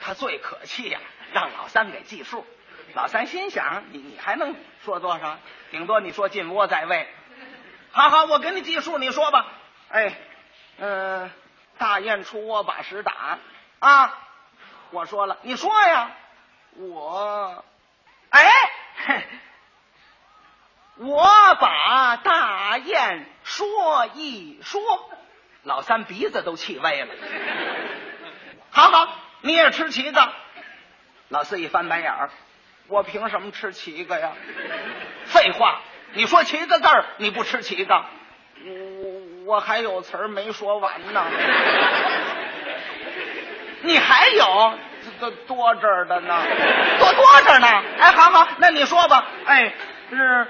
[0.00, 0.98] 他最可气呀、
[1.32, 2.46] 让老三给记数。
[2.94, 5.38] 老三心想，你你还能说多少？
[5.70, 7.08] 顶多你说进窝在位。
[7.92, 9.46] 好好，我给你记数，你说吧。
[9.90, 10.12] 哎。
[10.80, 11.30] 嗯，
[11.76, 13.38] 大雁出窝把屎打
[13.80, 14.18] 啊！
[14.92, 16.10] 我说了，你说呀，
[16.76, 17.64] 我，
[18.30, 18.50] 哎，
[19.04, 19.22] 嘿
[21.04, 21.28] 我
[21.60, 24.80] 把大雁说一说，
[25.64, 27.14] 老三鼻子都气歪了。
[28.70, 29.08] 好好，
[29.42, 30.32] 你也吃七个。
[31.28, 32.30] 老四一翻白眼儿，
[32.88, 34.32] 我凭什么吃七个呀？
[35.26, 35.82] 废话，
[36.14, 38.04] 你说七个字儿，你不吃七个？
[39.50, 41.24] 我还有词儿没说完呢，
[43.82, 44.74] 你还有
[45.18, 46.40] 多多这儿的呢，
[47.00, 47.66] 多多着呢。
[47.98, 49.26] 哎，好好，那你说吧。
[49.46, 49.72] 哎，
[50.08, 50.46] 是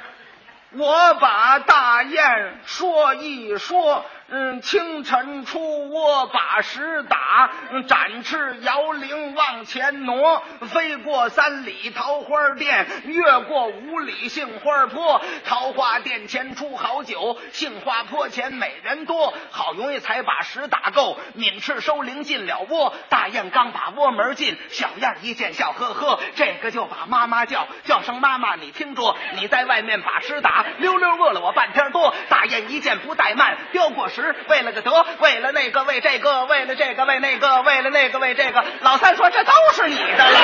[0.73, 4.05] 我把大雁说一说。
[4.33, 7.51] 嗯，清晨出窝把石打，
[7.89, 15.21] 展翅摇铃往前挪，飞过三里桃花店，越过五里杏花坡。
[15.45, 19.35] 桃花店前出好酒，杏花坡前美人多。
[19.51, 22.95] 好容易才把石打够，抿翅收铃进了窝。
[23.09, 32.15] 大雁刚把窝门进，小燕一见笑呵呵，这个就把妈妈叫，叫声妈妈你听着，你在外面把屎打，溜溜饿了我半天多。
[32.29, 34.91] 大雁一见不怠慢，叼过食，为了个德，
[35.21, 38.65] 为了那个为这个，为了这个为那个，为了那个为这个。
[38.83, 40.39] 老三说这都是你的了。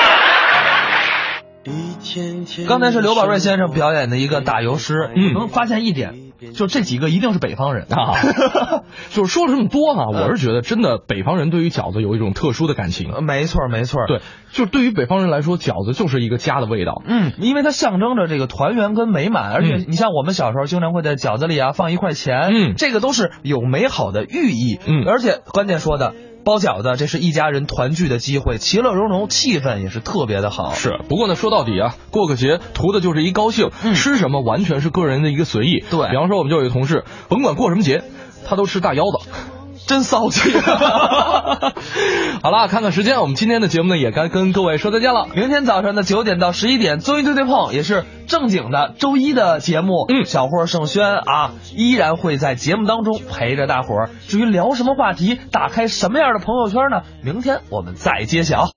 [2.67, 8.13] 刚才是刘宝瑞先生表演的一个打油诗，嗯能发现一点，就这几个一定是北方人啊，
[9.09, 13.11] 就是说了这么多哈、我是觉得真的北方人对于饺子有一种特殊的感情。
[13.11, 14.19] 呃没错没错，对，
[14.51, 17.01] 就是对于北方人来说，饺子就是一个家的味道。
[17.05, 19.85] 嗯，因为它象征着这个团圆跟美满，而且嗯。
[19.87, 22.73] 你像我们小时候经常会在饺子里啊放一块钱，嗯。
[22.75, 25.03] 这个都是有美好的寓意，嗯。
[25.07, 26.13] 而且关键说的
[26.47, 30.73] 包饺子，这是一家人团聚的机会，其乐融融，气氛也是特别的好。
[30.73, 35.83] 是，不过呢，说到底啊，过个节图的就是一高兴，嗯吃什么完全是个人的一个随意。
[35.91, 38.01] 对比方说我们就有一个同事，甭管过什么节，
[38.47, 39.56] 他都吃大腰子。
[39.87, 40.51] 真骚气！
[42.43, 45.27] 好了，看看时间，我们今天的节目呢也该跟各位说再见了。
[45.33, 50.05] 明天早上的九点到十一点，综艺对对碰也是正经的周一的节目。
[50.09, 54.09] 嗯小霍盛轩啊，依然会在节目当中陪着大伙儿。
[54.27, 57.01] 至于聊什么话题，打开什么样的朋友圈呢？
[57.23, 58.76] 明天我们再揭晓。